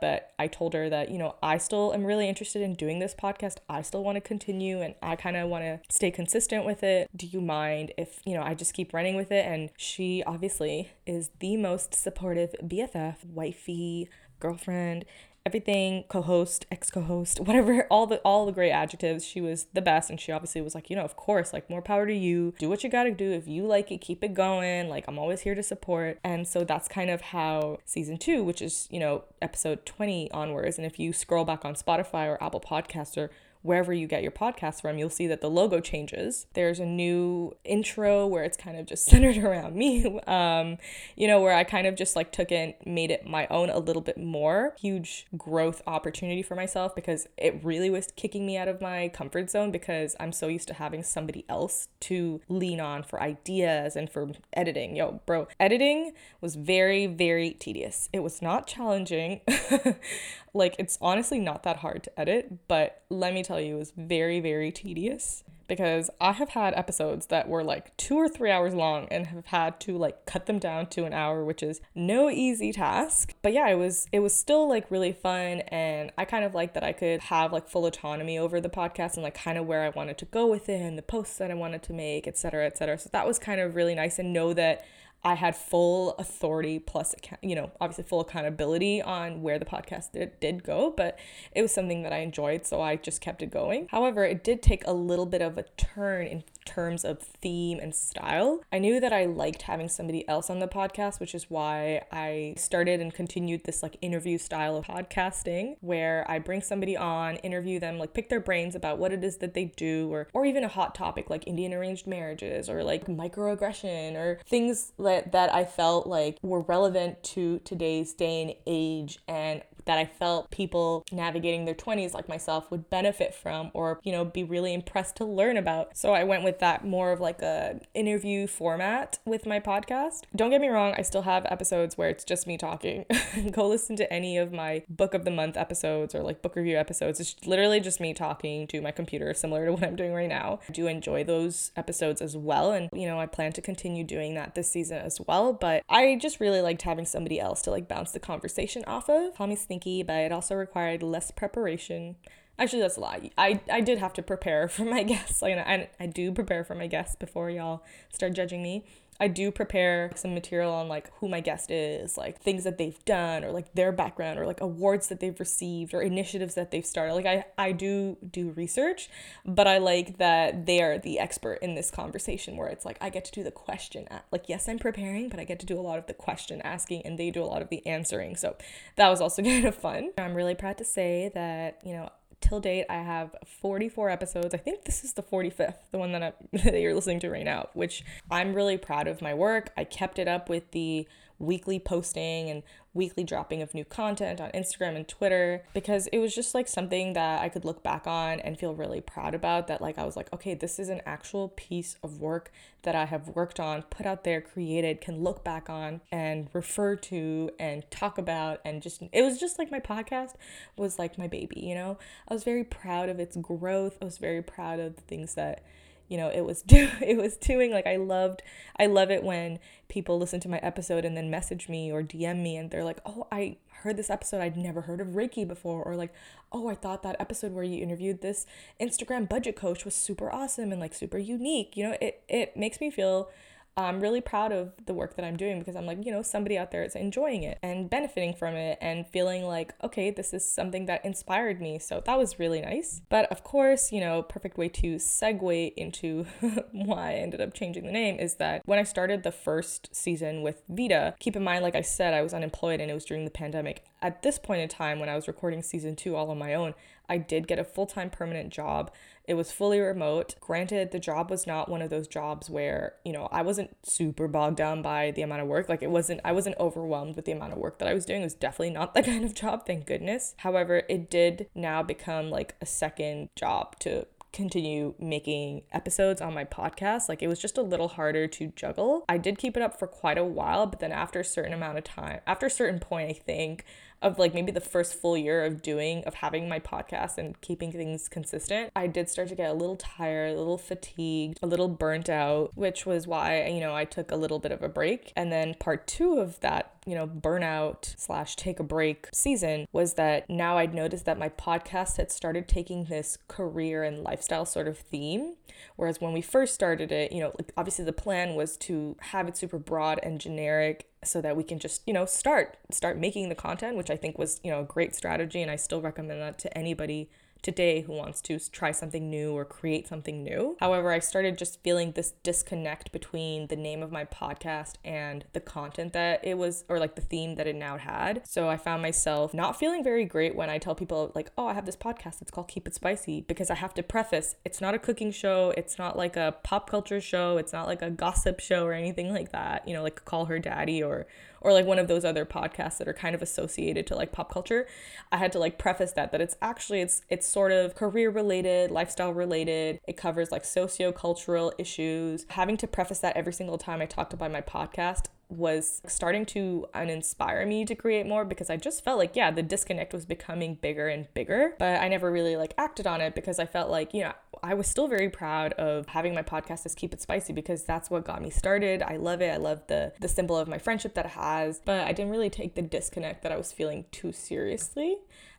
But 0.00 0.32
I 0.38 0.46
told 0.46 0.72
her 0.72 0.88
that, 0.88 1.10
you 1.10 1.18
know, 1.18 1.34
I 1.42 1.58
still 1.58 1.92
am 1.92 2.04
really 2.04 2.30
interested 2.30 2.62
in 2.62 2.72
doing 2.72 2.98
this 2.98 3.14
podcast. 3.14 3.56
I 3.68 3.82
still 3.82 4.02
want 4.02 4.16
to 4.16 4.22
continue 4.22 4.80
and 4.80 4.94
I 5.02 5.16
kind 5.16 5.36
of 5.36 5.50
want 5.50 5.64
to 5.64 5.80
stay 5.90 6.10
consistent 6.10 6.64
with 6.64 6.82
it. 6.82 7.10
Do 7.14 7.26
you 7.26 7.42
mind 7.42 7.92
if, 7.98 8.20
you 8.24 8.32
know, 8.32 8.42
I 8.42 8.54
just 8.54 8.72
keep 8.72 8.94
running 8.94 9.16
with 9.16 9.30
it? 9.30 9.44
And 9.44 9.68
she 9.76 10.22
obviously 10.24 10.92
is 11.06 11.28
the 11.40 11.58
most 11.58 11.94
supportive 11.94 12.54
BFF, 12.64 13.26
wifey, 13.26 14.08
girlfriend 14.40 15.04
everything 15.48 16.04
co-host 16.08 16.66
ex 16.70 16.90
co-host 16.90 17.40
whatever 17.48 17.86
all 17.90 18.06
the 18.06 18.18
all 18.18 18.44
the 18.44 18.52
great 18.52 18.70
adjectives. 18.70 19.24
She 19.24 19.40
was 19.40 19.66
the 19.72 19.80
best 19.80 20.10
and 20.10 20.20
she 20.20 20.30
obviously 20.30 20.60
was 20.60 20.74
like 20.74 20.90
you 20.90 20.96
know 20.96 21.04
of 21.04 21.16
course 21.16 21.54
like 21.54 21.70
more 21.70 21.80
power 21.80 22.06
to 22.06 22.14
you. 22.14 22.52
Do 22.58 22.68
what 22.68 22.84
you 22.84 22.90
gotta 22.90 23.10
do. 23.10 23.32
If 23.32 23.48
you 23.48 23.64
like 23.64 23.90
it 23.90 24.02
keep 24.02 24.22
it 24.22 24.34
going. 24.34 24.90
Like 24.90 25.06
i'm 25.08 25.18
always 25.18 25.40
here 25.40 25.54
to 25.54 25.62
support. 25.62 26.18
And 26.22 26.46
so 26.46 26.64
that's 26.64 26.86
kind 26.86 27.08
of 27.08 27.22
how 27.22 27.78
season 27.86 28.18
two 28.18 28.44
which 28.44 28.60
is 28.60 28.88
you 28.90 29.00
know 29.00 29.24
episode 29.40 29.86
20 29.86 30.30
onwards. 30.32 30.76
And 30.76 30.86
if 30.86 30.98
you 30.98 31.14
scroll 31.14 31.46
back 31.46 31.64
on 31.64 31.74
spotify 31.74 32.26
or 32.26 32.42
apple 32.42 32.60
podcasts 32.60 33.16
or 33.16 33.30
wherever 33.62 33.92
you 33.92 34.06
get 34.06 34.22
your 34.22 34.32
podcast 34.32 34.80
from, 34.80 34.98
you'll 34.98 35.10
see 35.10 35.26
that 35.26 35.40
the 35.40 35.50
logo 35.50 35.80
changes. 35.80 36.46
There's 36.54 36.78
a 36.78 36.86
new 36.86 37.56
intro 37.64 38.26
where 38.26 38.44
it's 38.44 38.56
kind 38.56 38.76
of 38.76 38.86
just 38.86 39.04
centered 39.08 39.38
around 39.38 39.74
me, 39.74 40.20
um, 40.26 40.78
you 41.16 41.26
know, 41.26 41.40
where 41.40 41.54
I 41.54 41.64
kind 41.64 41.86
of 41.86 41.96
just 41.96 42.16
like 42.16 42.32
took 42.32 42.52
it, 42.52 42.86
made 42.86 43.10
it 43.10 43.26
my 43.26 43.46
own 43.48 43.70
a 43.70 43.78
little 43.78 44.02
bit 44.02 44.18
more. 44.18 44.74
Huge 44.80 45.26
growth 45.36 45.82
opportunity 45.86 46.42
for 46.42 46.54
myself 46.54 46.94
because 46.94 47.26
it 47.36 47.62
really 47.62 47.90
was 47.90 48.08
kicking 48.16 48.46
me 48.46 48.56
out 48.56 48.68
of 48.68 48.80
my 48.80 49.08
comfort 49.08 49.50
zone 49.50 49.70
because 49.70 50.14
I'm 50.20 50.32
so 50.32 50.48
used 50.48 50.68
to 50.68 50.74
having 50.74 51.02
somebody 51.02 51.44
else 51.48 51.88
to 52.00 52.40
lean 52.48 52.80
on 52.80 53.02
for 53.02 53.20
ideas 53.20 53.96
and 53.96 54.10
for 54.10 54.30
editing. 54.52 54.96
Yo, 54.96 55.20
bro, 55.26 55.48
editing 55.58 56.12
was 56.40 56.56
very, 56.56 57.06
very 57.06 57.50
tedious. 57.50 58.08
It 58.12 58.20
was 58.20 58.40
not 58.42 58.66
challenging. 58.66 59.40
like, 60.54 60.76
it's 60.78 60.98
honestly 61.00 61.38
not 61.38 61.62
that 61.62 61.78
hard 61.78 62.02
to 62.04 62.20
edit, 62.20 62.68
but 62.68 63.02
let 63.10 63.34
me 63.34 63.42
tell 63.42 63.60
you, 63.60 63.76
it 63.76 63.78
was 63.78 63.92
very, 63.96 64.40
very 64.40 64.70
tedious 64.72 65.44
because 65.68 66.10
I 66.20 66.32
have 66.32 66.48
had 66.48 66.74
episodes 66.74 67.26
that 67.26 67.46
were 67.46 67.62
like 67.62 67.94
two 67.96 68.16
or 68.16 68.28
three 68.28 68.50
hours 68.50 68.74
long 68.74 69.06
and 69.10 69.26
have 69.28 69.46
had 69.46 69.78
to 69.80 69.96
like 69.96 70.24
cut 70.26 70.46
them 70.46 70.58
down 70.58 70.86
to 70.86 71.04
an 71.04 71.12
hour, 71.12 71.44
which 71.44 71.62
is 71.62 71.80
no 71.94 72.30
easy 72.30 72.72
task. 72.72 73.34
But 73.42 73.52
yeah, 73.52 73.68
it 73.68 73.76
was 73.76 74.08
it 74.10 74.20
was 74.20 74.34
still 74.34 74.68
like 74.68 74.90
really 74.90 75.12
fun 75.12 75.60
and 75.68 76.10
I 76.18 76.24
kind 76.24 76.44
of 76.44 76.54
like 76.54 76.72
that 76.74 76.82
I 76.82 76.92
could 76.92 77.20
have 77.20 77.52
like 77.52 77.68
full 77.68 77.86
autonomy 77.86 78.38
over 78.38 78.60
the 78.60 78.70
podcast 78.70 79.14
and 79.14 79.22
like 79.22 79.34
kind 79.34 79.58
of 79.58 79.66
where 79.66 79.82
I 79.82 79.90
wanted 79.90 80.18
to 80.18 80.24
go 80.24 80.46
with 80.46 80.68
it 80.68 80.80
and 80.80 80.98
the 80.98 81.02
posts 81.02 81.36
that 81.36 81.50
I 81.50 81.54
wanted 81.54 81.82
to 81.84 81.92
make, 81.92 82.26
etc. 82.26 82.66
etc. 82.66 82.98
So 82.98 83.10
that 83.12 83.26
was 83.26 83.38
kind 83.38 83.60
of 83.60 83.76
really 83.76 83.94
nice 83.94 84.18
and 84.18 84.32
know 84.32 84.54
that 84.54 84.84
I 85.24 85.34
had 85.34 85.56
full 85.56 86.12
authority 86.12 86.78
plus, 86.78 87.14
you 87.42 87.54
know, 87.54 87.70
obviously 87.80 88.04
full 88.04 88.20
accountability 88.20 89.02
on 89.02 89.42
where 89.42 89.58
the 89.58 89.64
podcast 89.64 90.12
did, 90.12 90.38
did 90.40 90.62
go, 90.62 90.92
but 90.96 91.18
it 91.52 91.62
was 91.62 91.72
something 91.72 92.02
that 92.02 92.12
I 92.12 92.18
enjoyed, 92.18 92.66
so 92.66 92.80
I 92.80 92.96
just 92.96 93.20
kept 93.20 93.42
it 93.42 93.50
going. 93.50 93.88
However, 93.90 94.24
it 94.24 94.44
did 94.44 94.62
take 94.62 94.86
a 94.86 94.92
little 94.92 95.26
bit 95.26 95.42
of 95.42 95.58
a 95.58 95.64
turn 95.76 96.26
in 96.26 96.44
terms 96.64 97.04
of 97.04 97.20
theme 97.20 97.78
and 97.80 97.94
style. 97.94 98.62
I 98.70 98.78
knew 98.78 99.00
that 99.00 99.12
I 99.12 99.24
liked 99.24 99.62
having 99.62 99.88
somebody 99.88 100.28
else 100.28 100.50
on 100.50 100.58
the 100.58 100.68
podcast, 100.68 101.18
which 101.18 101.34
is 101.34 101.50
why 101.50 102.02
I 102.12 102.54
started 102.56 103.00
and 103.00 103.12
continued 103.12 103.64
this 103.64 103.82
like 103.82 103.96
interview 104.02 104.38
style 104.38 104.76
of 104.76 104.86
podcasting 104.86 105.76
where 105.80 106.26
I 106.28 106.38
bring 106.38 106.60
somebody 106.60 106.96
on, 106.96 107.36
interview 107.36 107.80
them, 107.80 107.98
like 107.98 108.12
pick 108.12 108.28
their 108.28 108.40
brains 108.40 108.74
about 108.74 108.98
what 108.98 109.12
it 109.12 109.24
is 109.24 109.38
that 109.38 109.54
they 109.54 109.66
do 109.76 110.12
or 110.12 110.28
or 110.34 110.44
even 110.44 110.62
a 110.62 110.68
hot 110.68 110.94
topic 110.94 111.30
like 111.30 111.46
Indian 111.46 111.72
arranged 111.72 112.06
marriages 112.06 112.68
or 112.68 112.84
like 112.84 113.06
microaggression 113.06 114.14
or 114.14 114.38
things 114.46 114.92
that 115.08 115.32
that 115.32 115.52
I 115.52 115.64
felt 115.64 116.06
like 116.06 116.38
were 116.42 116.60
relevant 116.60 117.22
to 117.34 117.58
today's 117.60 118.12
day 118.12 118.42
and 118.42 118.54
age 118.66 119.18
and 119.26 119.62
that 119.88 119.98
I 119.98 120.04
felt 120.04 120.50
people 120.50 121.02
navigating 121.10 121.64
their 121.64 121.74
20s 121.74 122.12
like 122.12 122.28
myself 122.28 122.70
would 122.70 122.90
benefit 122.90 123.34
from 123.34 123.70
or, 123.72 124.00
you 124.04 124.12
know, 124.12 124.22
be 124.22 124.44
really 124.44 124.74
impressed 124.74 125.16
to 125.16 125.24
learn 125.24 125.56
about. 125.56 125.96
So 125.96 126.12
I 126.12 126.24
went 126.24 126.44
with 126.44 126.58
that 126.58 126.84
more 126.84 127.10
of 127.10 127.20
like 127.20 127.40
a 127.40 127.80
interview 127.94 128.46
format 128.46 129.18
with 129.24 129.46
my 129.46 129.60
podcast. 129.60 130.24
Don't 130.36 130.50
get 130.50 130.60
me 130.60 130.68
wrong, 130.68 130.94
I 130.98 131.02
still 131.02 131.22
have 131.22 131.46
episodes 131.46 131.96
where 131.96 132.10
it's 132.10 132.22
just 132.22 132.46
me 132.46 132.58
talking. 132.58 133.06
Go 133.50 133.66
listen 133.66 133.96
to 133.96 134.12
any 134.12 134.36
of 134.36 134.52
my 134.52 134.84
book 134.90 135.14
of 135.14 135.24
the 135.24 135.30
month 135.30 135.56
episodes 135.56 136.14
or 136.14 136.22
like 136.22 136.42
book 136.42 136.54
review 136.54 136.76
episodes. 136.76 137.18
It's 137.18 137.34
literally 137.46 137.80
just 137.80 137.98
me 137.98 138.12
talking 138.12 138.66
to 138.66 138.82
my 138.82 138.90
computer 138.90 139.32
similar 139.32 139.64
to 139.64 139.72
what 139.78 139.84
I'm 139.84 139.96
doing 139.96 140.12
right 140.12 140.28
now. 140.28 140.60
I 140.68 140.72
do 140.72 140.86
enjoy 140.86 141.24
those 141.24 141.72
episodes 141.76 142.20
as 142.20 142.36
well 142.36 142.72
and, 142.72 142.90
you 142.92 143.06
know, 143.06 143.18
I 143.18 143.24
plan 143.24 143.54
to 143.54 143.62
continue 143.62 144.04
doing 144.04 144.34
that 144.34 144.54
this 144.54 144.70
season 144.70 144.98
as 144.98 145.18
well, 145.26 145.54
but 145.54 145.82
I 145.88 146.18
just 146.20 146.40
really 146.40 146.60
liked 146.60 146.82
having 146.82 147.06
somebody 147.06 147.40
else 147.40 147.62
to 147.62 147.70
like 147.70 147.88
bounce 147.88 148.10
the 148.10 148.20
conversation 148.20 148.84
off 148.86 149.08
of. 149.08 149.34
Call 149.34 149.46
but 149.78 150.16
it 150.16 150.32
also 150.32 150.54
required 150.54 151.02
less 151.02 151.30
preparation. 151.30 152.16
Actually, 152.58 152.82
that's 152.82 152.96
a 152.96 153.00
lot. 153.00 153.20
I, 153.38 153.60
I 153.70 153.80
did 153.80 153.98
have 153.98 154.12
to 154.14 154.22
prepare 154.22 154.68
for 154.68 154.84
my 154.84 155.02
guests. 155.02 155.42
Like, 155.42 155.56
I, 155.58 155.88
I 156.00 156.06
do 156.06 156.32
prepare 156.32 156.64
for 156.64 156.74
my 156.74 156.86
guests 156.86 157.16
before 157.16 157.50
y'all 157.50 157.82
start 158.12 158.34
judging 158.34 158.62
me. 158.62 158.84
I 159.20 159.28
do 159.28 159.50
prepare 159.50 160.12
some 160.14 160.32
material 160.32 160.72
on 160.72 160.88
like 160.88 161.12
who 161.16 161.28
my 161.28 161.40
guest 161.40 161.70
is, 161.70 162.16
like 162.16 162.40
things 162.40 162.64
that 162.64 162.78
they've 162.78 163.04
done 163.04 163.44
or 163.44 163.50
like 163.50 163.74
their 163.74 163.90
background 163.90 164.38
or 164.38 164.46
like 164.46 164.60
awards 164.60 165.08
that 165.08 165.18
they've 165.18 165.38
received 165.40 165.92
or 165.92 166.02
initiatives 166.02 166.54
that 166.54 166.70
they've 166.70 166.86
started. 166.86 167.14
Like 167.14 167.26
I 167.26 167.44
I 167.56 167.72
do 167.72 168.16
do 168.30 168.50
research, 168.50 169.10
but 169.44 169.66
I 169.66 169.78
like 169.78 170.18
that 170.18 170.66
they 170.66 170.80
are 170.82 170.98
the 170.98 171.18
expert 171.18 171.58
in 171.62 171.74
this 171.74 171.90
conversation 171.90 172.56
where 172.56 172.68
it's 172.68 172.84
like 172.84 172.98
I 173.00 173.10
get 173.10 173.24
to 173.26 173.32
do 173.32 173.42
the 173.42 173.50
question 173.50 174.06
like 174.30 174.48
yes, 174.48 174.68
I'm 174.68 174.78
preparing, 174.78 175.28
but 175.28 175.40
I 175.40 175.44
get 175.44 175.58
to 175.60 175.66
do 175.66 175.78
a 175.78 175.82
lot 175.82 175.98
of 175.98 176.06
the 176.06 176.14
question 176.14 176.60
asking 176.62 177.02
and 177.04 177.18
they 177.18 177.30
do 177.30 177.42
a 177.42 177.46
lot 177.46 177.62
of 177.62 177.70
the 177.70 177.84
answering. 177.86 178.36
So 178.36 178.56
that 178.96 179.08
was 179.08 179.20
also 179.20 179.42
kind 179.48 179.64
of 179.64 179.74
fun. 179.74 180.12
I'm 180.16 180.34
really 180.34 180.54
proud 180.54 180.78
to 180.78 180.84
say 180.84 181.30
that, 181.34 181.80
you 181.84 181.92
know, 181.92 182.10
till 182.40 182.60
date 182.60 182.86
i 182.88 182.96
have 182.96 183.34
44 183.60 184.10
episodes. 184.10 184.54
I 184.54 184.58
think 184.58 184.84
this 184.84 185.04
is 185.04 185.14
the 185.14 185.22
45th 185.22 185.74
the 185.90 185.98
one 185.98 186.12
that, 186.12 186.22
I, 186.22 186.32
that 186.70 186.80
you're 186.80 186.94
listening 186.94 187.20
to 187.20 187.30
right 187.30 187.44
now 187.44 187.68
which 187.74 188.04
i'm 188.30 188.54
really 188.54 188.76
proud 188.76 189.06
of 189.08 189.20
my 189.22 189.34
work. 189.34 189.70
I 189.76 189.84
kept 189.84 190.18
it 190.18 190.28
up 190.28 190.48
with 190.48 190.70
the 190.72 191.06
weekly 191.38 191.78
posting 191.78 192.50
and 192.50 192.62
weekly 192.94 193.22
dropping 193.22 193.62
of 193.62 193.74
new 193.74 193.84
content 193.84 194.40
on 194.40 194.50
Instagram 194.50 194.96
and 194.96 195.06
Twitter 195.06 195.62
because 195.72 196.08
it 196.08 196.18
was 196.18 196.34
just 196.34 196.54
like 196.54 196.66
something 196.66 197.12
that 197.12 197.40
I 197.40 197.48
could 197.48 197.64
look 197.64 197.82
back 197.82 198.06
on 198.08 198.40
and 198.40 198.58
feel 198.58 198.74
really 198.74 199.00
proud 199.00 199.34
about 199.34 199.68
that 199.68 199.80
like 199.80 199.98
I 199.98 200.04
was 200.04 200.16
like 200.16 200.32
okay 200.32 200.54
this 200.54 200.80
is 200.80 200.88
an 200.88 201.02
actual 201.06 201.50
piece 201.50 201.96
of 202.02 202.18
work 202.18 202.50
that 202.82 202.96
I 202.96 203.04
have 203.04 203.28
worked 203.28 203.60
on 203.60 203.82
put 203.82 204.04
out 204.04 204.24
there 204.24 204.40
created 204.40 205.00
can 205.00 205.22
look 205.22 205.44
back 205.44 205.70
on 205.70 206.00
and 206.10 206.48
refer 206.52 206.96
to 206.96 207.50
and 207.60 207.88
talk 207.90 208.18
about 208.18 208.60
and 208.64 208.82
just 208.82 209.02
it 209.12 209.22
was 209.22 209.38
just 209.38 209.58
like 209.58 209.70
my 209.70 209.80
podcast 209.80 210.32
was 210.76 210.98
like 210.98 211.18
my 211.18 211.28
baby 211.28 211.68
you 211.68 211.74
know? 211.74 211.98
I 212.26 212.34
was 212.34 212.44
very 212.44 212.64
proud 212.64 213.08
of 213.08 213.20
its 213.20 213.36
growth. 213.36 213.98
I 214.00 214.04
was 214.04 214.18
very 214.18 214.42
proud 214.42 214.80
of 214.80 214.96
the 214.96 215.02
things 215.02 215.34
that 215.34 215.62
you 216.08 216.16
know 216.16 216.28
it 216.28 216.42
was 216.42 216.62
do 216.66 216.88
it 217.00 217.16
was 217.16 217.36
doing 217.36 217.70
like 217.70 217.86
i 217.86 217.96
loved 217.96 218.42
i 218.78 218.86
love 218.86 219.10
it 219.10 219.22
when 219.22 219.58
people 219.88 220.18
listen 220.18 220.40
to 220.40 220.48
my 220.48 220.58
episode 220.58 221.04
and 221.04 221.16
then 221.16 221.30
message 221.30 221.68
me 221.68 221.90
or 221.90 222.02
dm 222.02 222.42
me 222.42 222.56
and 222.56 222.70
they're 222.70 222.84
like 222.84 223.00
oh 223.06 223.26
i 223.30 223.56
heard 223.82 223.96
this 223.96 224.10
episode. 224.10 224.40
I'd 224.40 224.56
never 224.56 224.82
heard 224.82 225.00
of 225.00 225.08
reiki 225.08 225.46
before. 225.46 225.82
Or 225.82 225.96
like 225.96 226.12
oh 226.50 226.68
i 226.68 226.74
thought 226.74 227.02
that 227.02 227.16
episode 227.20 227.52
where 227.52 227.64
you 227.64 227.82
interviewed 227.82 228.20
this 228.20 228.46
instagram 228.80 229.28
budget 229.28 229.54
coach 229.54 229.84
was 229.84 229.94
super 229.94 230.32
awesome 230.32 230.72
and 230.72 230.80
like 230.80 230.94
super 230.94 231.18
unique. 231.18 231.76
You 231.76 231.84
know 231.84 231.96
it 232.00 232.22
it 232.28 232.56
makes 232.56 232.80
me 232.80 232.90
feel 232.90 233.30
I'm 233.78 234.00
really 234.00 234.20
proud 234.20 234.50
of 234.50 234.72
the 234.86 234.94
work 234.94 235.14
that 235.16 235.24
I'm 235.24 235.36
doing 235.36 235.60
because 235.60 235.76
I'm 235.76 235.86
like, 235.86 236.04
you 236.04 236.10
know, 236.10 236.22
somebody 236.22 236.58
out 236.58 236.72
there 236.72 236.82
is 236.82 236.96
enjoying 236.96 237.44
it 237.44 237.58
and 237.62 237.88
benefiting 237.88 238.34
from 238.34 238.54
it 238.54 238.76
and 238.80 239.06
feeling 239.06 239.44
like, 239.44 239.72
okay, 239.84 240.10
this 240.10 240.34
is 240.34 240.44
something 240.44 240.86
that 240.86 241.04
inspired 241.04 241.60
me. 241.60 241.78
So 241.78 242.02
that 242.04 242.18
was 242.18 242.40
really 242.40 242.60
nice. 242.60 243.02
But 243.08 243.30
of 243.30 243.44
course, 243.44 243.92
you 243.92 244.00
know, 244.00 244.22
perfect 244.22 244.58
way 244.58 244.68
to 244.68 244.96
segue 244.96 245.74
into 245.76 246.26
why 246.72 247.12
I 247.12 247.14
ended 247.14 247.40
up 247.40 247.54
changing 247.54 247.86
the 247.86 247.92
name 247.92 248.18
is 248.18 248.34
that 248.36 248.62
when 248.64 248.80
I 248.80 248.82
started 248.82 249.22
the 249.22 249.30
first 249.32 249.94
season 249.94 250.42
with 250.42 250.62
Vita, 250.68 251.14
keep 251.20 251.36
in 251.36 251.44
mind, 251.44 251.62
like 251.62 251.76
I 251.76 251.82
said, 251.82 252.14
I 252.14 252.22
was 252.22 252.34
unemployed 252.34 252.80
and 252.80 252.90
it 252.90 252.94
was 252.94 253.04
during 253.04 253.24
the 253.24 253.30
pandemic. 253.30 253.84
At 254.02 254.22
this 254.22 254.38
point 254.38 254.60
in 254.60 254.68
time, 254.68 254.98
when 254.98 255.08
I 255.08 255.14
was 255.14 255.28
recording 255.28 255.62
season 255.62 255.94
two 255.94 256.16
all 256.16 256.30
on 256.30 256.38
my 256.38 256.54
own, 256.54 256.74
I 257.08 257.18
did 257.18 257.46
get 257.46 257.58
a 257.58 257.64
full 257.64 257.86
time 257.86 258.10
permanent 258.10 258.52
job 258.52 258.90
it 259.28 259.34
was 259.34 259.52
fully 259.52 259.78
remote. 259.78 260.36
Granted, 260.40 260.90
the 260.90 260.98
job 260.98 261.30
was 261.30 261.46
not 261.46 261.68
one 261.68 261.82
of 261.82 261.90
those 261.90 262.08
jobs 262.08 262.48
where, 262.48 262.94
you 263.04 263.12
know, 263.12 263.28
I 263.30 263.42
wasn't 263.42 263.76
super 263.82 264.26
bogged 264.26 264.56
down 264.56 264.80
by 264.80 265.10
the 265.10 265.20
amount 265.20 265.42
of 265.42 265.48
work. 265.48 265.68
Like 265.68 265.82
it 265.82 265.90
wasn't 265.90 266.22
I 266.24 266.32
wasn't 266.32 266.56
overwhelmed 266.58 267.14
with 267.14 267.26
the 267.26 267.32
amount 267.32 267.52
of 267.52 267.58
work 267.58 267.78
that 267.78 267.88
I 267.88 267.94
was 267.94 268.06
doing. 268.06 268.22
It 268.22 268.24
was 268.24 268.34
definitely 268.34 268.70
not 268.70 268.94
that 268.94 269.04
kind 269.04 269.26
of 269.26 269.34
job, 269.34 269.66
thank 269.66 269.84
goodness. 269.84 270.34
However, 270.38 270.82
it 270.88 271.10
did 271.10 271.50
now 271.54 271.82
become 271.82 272.30
like 272.30 272.54
a 272.62 272.66
second 272.66 273.28
job 273.36 273.78
to 273.80 274.06
continue 274.32 274.94
making 274.98 275.62
episodes 275.72 276.22
on 276.22 276.32
my 276.32 276.44
podcast. 276.44 277.08
Like 277.10 277.22
it 277.22 277.28
was 277.28 277.38
just 277.38 277.58
a 277.58 277.62
little 277.62 277.88
harder 277.88 278.26
to 278.28 278.52
juggle. 278.56 279.04
I 279.10 279.18
did 279.18 279.36
keep 279.36 279.58
it 279.58 279.62
up 279.62 279.78
for 279.78 279.86
quite 279.86 280.16
a 280.16 280.24
while, 280.24 280.66
but 280.66 280.80
then 280.80 280.92
after 280.92 281.20
a 281.20 281.24
certain 281.24 281.52
amount 281.52 281.76
of 281.76 281.84
time, 281.84 282.20
after 282.26 282.46
a 282.46 282.50
certain 282.50 282.78
point, 282.78 283.10
I 283.10 283.14
think 283.14 283.64
of 284.02 284.18
like 284.18 284.34
maybe 284.34 284.52
the 284.52 284.60
first 284.60 284.94
full 284.94 285.16
year 285.16 285.44
of 285.44 285.62
doing 285.62 286.04
of 286.04 286.14
having 286.14 286.48
my 286.48 286.58
podcast 286.58 287.18
and 287.18 287.40
keeping 287.40 287.72
things 287.72 288.08
consistent 288.08 288.70
i 288.76 288.86
did 288.86 289.08
start 289.08 289.28
to 289.28 289.34
get 289.34 289.50
a 289.50 289.54
little 289.54 289.76
tired 289.76 290.34
a 290.34 290.38
little 290.38 290.58
fatigued 290.58 291.38
a 291.42 291.46
little 291.46 291.68
burnt 291.68 292.08
out 292.08 292.50
which 292.54 292.86
was 292.86 293.06
why 293.06 293.46
you 293.46 293.60
know 293.60 293.74
i 293.74 293.84
took 293.84 294.10
a 294.10 294.16
little 294.16 294.38
bit 294.38 294.52
of 294.52 294.62
a 294.62 294.68
break. 294.68 295.12
And 295.16 295.32
then 295.32 295.54
part 295.54 295.86
two 295.86 296.18
of 296.18 296.40
that 296.40 296.72
you 296.88 296.94
know 296.94 297.06
burnout 297.06 297.94
slash 297.98 298.34
take 298.34 298.58
a 298.58 298.64
break 298.64 299.08
season 299.12 299.66
was 299.72 299.94
that 299.94 300.28
now 300.30 300.56
i'd 300.56 300.72
noticed 300.72 301.04
that 301.04 301.18
my 301.18 301.28
podcast 301.28 301.98
had 301.98 302.10
started 302.10 302.48
taking 302.48 302.84
this 302.84 303.18
career 303.28 303.82
and 303.84 304.02
lifestyle 304.02 304.46
sort 304.46 304.66
of 304.66 304.78
theme. 304.78 305.34
Whereas 305.76 306.00
when 306.00 306.12
we 306.12 306.22
first 306.22 306.54
started 306.54 306.90
it 306.90 307.12
you 307.12 307.20
know 307.20 307.32
like 307.38 307.52
obviously 307.56 307.84
the 307.84 307.92
plan 307.92 308.34
was 308.34 308.56
to 308.58 308.96
have 309.00 309.28
it 309.28 309.36
super 309.36 309.58
broad 309.58 310.00
and 310.02 310.20
generic 310.20 310.88
so 311.04 311.20
that 311.20 311.36
we 311.36 311.44
can 311.44 311.58
just 311.58 311.82
you 311.86 311.92
know 311.92 312.06
start 312.06 312.56
start 312.70 312.98
making 312.98 313.28
the 313.28 313.34
content 313.34 313.76
which 313.76 313.90
i 313.90 313.96
think 313.96 314.18
was 314.18 314.40
you 314.42 314.50
know 314.50 314.60
a 314.60 314.64
great 314.64 314.94
strategy 314.94 315.42
and 315.42 315.50
i 315.50 315.56
still 315.56 315.80
recommend 315.80 316.20
that 316.20 316.38
to 316.38 316.56
anybody 316.56 317.10
today 317.42 317.82
who 317.82 317.92
wants 317.92 318.20
to 318.22 318.38
try 318.50 318.72
something 318.72 319.08
new 319.08 319.32
or 319.32 319.44
create 319.44 319.86
something 319.86 320.22
new. 320.22 320.56
However, 320.60 320.92
I 320.92 320.98
started 320.98 321.38
just 321.38 321.62
feeling 321.62 321.92
this 321.92 322.12
disconnect 322.22 322.92
between 322.92 323.46
the 323.48 323.56
name 323.56 323.82
of 323.82 323.92
my 323.92 324.04
podcast 324.04 324.74
and 324.84 325.24
the 325.32 325.40
content 325.40 325.92
that 325.92 326.24
it 326.24 326.36
was, 326.36 326.64
or 326.68 326.78
like 326.78 326.94
the 326.94 327.02
theme 327.02 327.36
that 327.36 327.46
it 327.46 327.56
now 327.56 327.78
had. 327.78 328.22
So 328.26 328.48
I 328.48 328.56
found 328.56 328.82
myself 328.82 329.32
not 329.32 329.58
feeling 329.58 329.84
very 329.84 330.04
great 330.04 330.34
when 330.34 330.50
I 330.50 330.58
tell 330.58 330.74
people, 330.74 331.12
like, 331.14 331.30
oh, 331.38 331.46
I 331.46 331.54
have 331.54 331.66
this 331.66 331.76
podcast, 331.76 332.20
it's 332.20 332.30
called 332.30 332.48
Keep 332.48 332.66
It 332.66 332.74
Spicy, 332.74 333.22
because 333.22 333.50
I 333.50 333.54
have 333.54 333.74
to 333.74 333.82
preface 333.82 334.36
it's 334.44 334.60
not 334.60 334.74
a 334.74 334.78
cooking 334.78 335.10
show, 335.10 335.52
it's 335.56 335.78
not 335.78 335.96
like 335.96 336.16
a 336.16 336.36
pop 336.42 336.68
culture 336.68 337.00
show, 337.00 337.38
it's 337.38 337.52
not 337.52 337.66
like 337.66 337.82
a 337.82 337.90
gossip 337.90 338.40
show 338.40 338.64
or 338.66 338.72
anything 338.72 339.12
like 339.12 339.32
that, 339.32 339.66
you 339.66 339.74
know, 339.74 339.82
like 339.82 340.04
Call 340.04 340.26
Her 340.26 340.38
Daddy 340.38 340.82
or 340.82 341.06
or 341.40 341.52
like 341.52 341.66
one 341.66 341.78
of 341.78 341.88
those 341.88 342.04
other 342.04 342.24
podcasts 342.24 342.78
that 342.78 342.88
are 342.88 342.94
kind 342.94 343.14
of 343.14 343.22
associated 343.22 343.86
to 343.86 343.94
like 343.94 344.12
pop 344.12 344.32
culture 344.32 344.66
i 345.12 345.16
had 345.16 345.32
to 345.32 345.38
like 345.38 345.58
preface 345.58 345.92
that 345.92 346.12
that 346.12 346.20
it's 346.20 346.36
actually 346.40 346.80
it's 346.80 347.02
it's 347.08 347.26
sort 347.26 347.52
of 347.52 347.74
career 347.74 348.10
related 348.10 348.70
lifestyle 348.70 349.12
related. 349.12 349.80
It 349.86 349.96
covers 349.96 350.30
like 350.30 350.44
socio-cultural 350.44 351.52
issues. 351.58 352.26
Having 352.30 352.58
to 352.58 352.66
preface 352.66 353.00
that 353.00 353.16
every 353.16 353.32
single 353.32 353.58
time 353.58 353.80
i 353.80 353.86
talked 353.86 354.12
about 354.12 354.30
my 354.30 354.40
podcast 354.40 355.06
was 355.28 355.82
starting 355.86 356.24
to 356.24 356.66
uninspire 356.74 357.46
me 357.46 357.64
to 357.64 357.74
create 357.74 358.06
more 358.06 358.24
because 358.24 358.48
I 358.48 358.56
just 358.56 358.82
felt 358.82 358.98
like 358.98 359.14
yeah 359.14 359.30
the 359.30 359.42
disconnect 359.42 359.92
was 359.92 360.06
becoming 360.06 360.54
bigger 360.54 360.88
and 360.88 361.12
bigger 361.12 361.54
but 361.58 361.80
I 361.80 361.88
never 361.88 362.10
really 362.10 362.36
like 362.36 362.54
acted 362.56 362.86
on 362.86 363.02
it 363.02 363.14
because 363.14 363.38
I 363.38 363.44
felt 363.44 363.70
like 363.70 363.92
you 363.92 364.02
know 364.02 364.12
I 364.42 364.54
was 364.54 364.66
still 364.66 364.88
very 364.88 365.10
proud 365.10 365.52
of 365.54 365.86
having 365.88 366.14
my 366.14 366.22
podcast 366.22 366.64
as 366.64 366.74
Keep 366.74 366.94
It 366.94 367.02
Spicy 367.02 367.32
because 367.32 367.64
that's 367.64 367.90
what 367.90 368.04
got 368.04 368.22
me 368.22 368.30
started. 368.30 368.82
I 368.82 368.96
love 368.96 369.20
it. 369.20 369.30
I 369.30 369.36
love 369.36 369.66
the 369.66 369.92
the 370.00 370.08
symbol 370.08 370.36
of 370.36 370.48
my 370.48 370.58
friendship 370.58 370.94
that 370.94 371.06
it 371.06 371.10
has, 371.12 371.60
but 371.64 371.86
I 371.86 371.92
didn't 371.92 372.10
really 372.10 372.30
take 372.30 372.54
the 372.54 372.62
disconnect 372.62 373.22
that 373.22 373.32
I 373.32 373.36
was 373.36 373.52
feeling 373.52 373.84
too 373.90 374.12
seriously. 374.12 374.96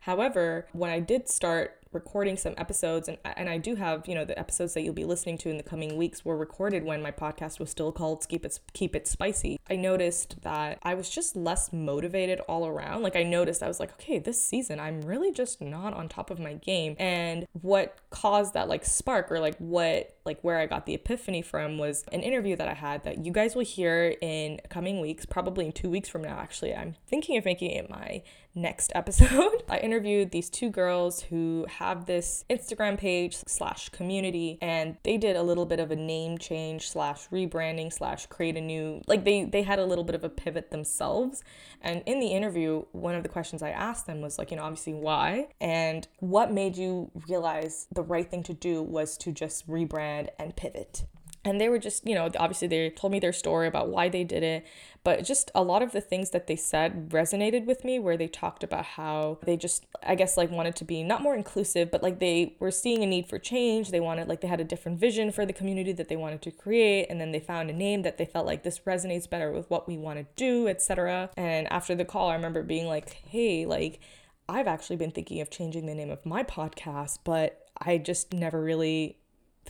However, 0.10 0.66
when 0.72 0.90
I 0.90 1.02
did 1.02 1.30
start 1.30 1.80
recording 1.92 2.38
some 2.38 2.54
episodes 2.58 3.08
and 3.08 3.18
and 3.24 3.48
I 3.50 3.58
do 3.58 3.76
have, 3.76 4.08
you 4.08 4.16
know, 4.16 4.26
the 4.26 4.38
episodes 4.38 4.74
that 4.74 4.82
you'll 4.82 4.94
be 4.94 5.06
listening 5.06 5.38
to 5.40 5.50
in 5.50 5.58
the 5.58 5.64
coming 5.64 5.98
weeks 5.98 6.26
were 6.26 6.38
recorded 6.38 6.84
when 6.84 7.02
my 7.02 7.12
podcast 7.12 7.60
was 7.60 7.70
still 7.70 7.92
called 7.92 8.28
Keep 8.28 8.46
It 8.46 8.60
Keep 8.74 8.96
It 8.96 9.08
Spicy. 9.08 9.60
I 9.70 9.76
noticed 9.76 10.42
that 10.42 10.80
I 10.82 10.96
was 10.96 11.10
just 11.10 11.36
less 11.36 11.72
motivated 11.72 12.40
all 12.42 12.66
around. 12.66 13.04
Like 13.04 13.16
I 13.16 13.22
noticed 13.24 13.62
I 13.62 13.68
was 13.68 13.80
like, 13.80 13.92
okay, 13.94 14.18
this 14.18 14.44
season 14.44 14.80
I'm 14.80 15.02
really 15.02 15.32
just 15.32 15.62
not 15.62 15.94
on 15.94 16.10
top 16.10 16.32
of 16.32 16.40
my 16.40 16.54
game. 16.54 16.96
And 16.98 17.46
what 17.54 17.98
caused 18.10 18.56
that 18.56 18.68
like 18.68 18.86
spark 18.86 19.32
or 19.32 19.40
like 19.40 19.58
what 19.58 20.16
like 20.26 20.42
where 20.42 20.58
I 20.58 20.66
got 20.66 20.86
the 20.88 20.96
epiphany 20.96 21.44
from 21.44 21.78
was 21.78 22.04
an 22.12 22.22
interview 22.22 22.56
that 22.56 22.68
I 22.68 22.74
had 22.74 23.04
that 23.04 23.26
you 23.26 23.32
guys 23.32 23.56
will 23.56 23.64
hear 23.64 24.16
in 24.22 24.60
coming 24.70 25.02
weeks, 25.02 25.26
probably 25.26 25.66
in 25.66 25.72
2 25.72 25.90
weeks 25.90 26.10
from 26.10 26.24
now 26.24 26.40
actually. 26.40 26.74
I'm 26.74 26.96
thinking 27.08 27.38
of 27.38 27.46
making 27.46 27.72
it 27.72 27.90
my 27.90 28.24
next 28.56 28.92
episode. 28.96 29.64
I 29.70 29.78
interviewed 29.78 29.99
these 30.00 30.50
two 30.50 30.70
girls 30.70 31.22
who 31.22 31.66
have 31.70 32.06
this 32.06 32.46
Instagram 32.50 32.98
page 32.98 33.38
slash 33.48 33.90
community 33.90 34.58
and 34.62 34.98
they 35.04 35.18
did 35.18 35.36
a 35.36 35.44
little 35.44 35.66
bit 35.66 35.80
of 35.80 35.92
a 35.92 35.96
name 35.96 36.38
change 36.38 36.90
slash 36.90 37.28
rebranding 37.30 37.92
slash 37.92 38.26
create 38.28 38.58
a 38.58 38.62
new 38.62 39.02
like 39.08 39.26
they 39.26 39.44
they 39.46 39.64
had 39.64 39.80
a 39.80 39.86
little 39.86 40.04
bit 40.04 40.16
of 40.16 40.24
a 40.24 40.30
pivot 40.30 40.72
themselves. 40.72 41.44
And 41.82 42.04
in 42.06 42.20
the 42.20 42.28
interview, 42.28 42.84
one 42.92 43.16
of 43.16 43.24
the 43.24 43.30
questions 43.30 43.62
I 43.62 43.70
asked 43.70 44.08
them 44.08 44.22
was 44.22 44.38
like, 44.38 44.52
you 44.52 44.58
know, 44.58 44.64
obviously 44.64 44.94
why 44.94 45.48
and 45.62 46.08
what 46.20 46.52
made 46.52 46.78
you 46.78 47.12
realize 47.28 47.88
the 47.92 48.04
right 48.04 48.30
thing 48.30 48.44
to 48.44 48.54
do 48.54 48.82
was 48.82 49.18
to 49.18 49.32
just 49.32 49.68
rebrand 49.68 50.30
and 50.38 50.56
pivot 50.56 51.06
and 51.46 51.60
they 51.60 51.70
were 51.70 51.80
just 51.80 52.06
you 52.08 52.16
know 52.16 52.30
obviously 52.38 52.68
they 52.68 52.90
told 52.90 53.12
me 53.12 53.20
their 53.20 53.34
story 53.34 53.68
about 53.68 53.90
why 53.90 54.10
they 54.10 54.24
did 54.24 54.44
it 54.44 54.66
but 55.04 55.24
just 55.24 55.50
a 55.56 55.64
lot 55.64 55.82
of 55.82 55.94
the 55.94 56.02
things 56.02 56.32
that 56.32 56.48
they 56.48 56.56
said 56.56 57.10
resonated 57.10 57.66
with 57.66 57.86
me 57.86 57.98
where 57.98 58.18
they 58.18 58.28
talked 58.28 58.64
about 58.64 58.84
how 58.84 59.38
they 59.46 59.56
just 59.56 59.86
i 60.04 60.16
guess 60.16 60.36
like 60.38 60.52
wanted 60.52 60.76
to 60.76 60.84
be 60.84 61.02
not 61.04 61.22
more 61.22 61.36
inclusive 61.36 61.90
but 61.90 62.04
like 62.04 62.20
they 62.20 62.56
were 62.60 62.72
seeing 62.72 63.04
a 63.04 63.06
need 63.06 63.28
for 63.28 63.40
change. 63.40 63.92
They 63.92 64.00
wanted 64.00 64.28
like 64.28 64.42
they 64.42 64.48
had 64.48 64.60
a 64.60 64.66
different 64.66 65.00
vision 65.00 65.32
for 65.32 65.46
the 65.46 65.54
community 65.54 65.92
that 65.94 66.08
they 66.08 66.16
wanted 66.16 66.42
to 66.44 66.52
create 66.52 67.08
and 67.10 67.20
then 67.20 67.32
they 67.32 67.40
found 67.40 67.70
a 67.70 67.74
name 67.74 68.04
that 68.04 68.18
they 68.18 68.26
felt 68.26 68.46
like 68.46 68.64
this 68.64 68.80
resonates 68.80 69.30
better 69.30 69.52
with 69.52 69.70
what 69.70 69.88
we 69.88 69.98
want 69.98 70.20
to 70.20 70.26
do 70.36 70.68
etc 70.68 71.30
and 71.36 71.72
after 71.72 71.96
the 71.96 72.06
call 72.06 72.30
i 72.30 72.36
remember 72.36 72.64
being 72.64 72.88
like 72.88 73.12
hey 73.12 73.66
like 73.66 74.00
i've 74.48 74.68
actually 74.68 74.96
been 74.96 75.12
thinking 75.12 75.42
of 75.42 75.50
changing 75.50 75.86
the 75.86 75.96
name 75.96 76.10
of 76.10 76.26
my 76.26 76.44
podcast 76.44 77.20
but 77.24 77.70
i 77.78 77.98
just 77.98 78.34
never 78.34 78.62
really 78.62 79.18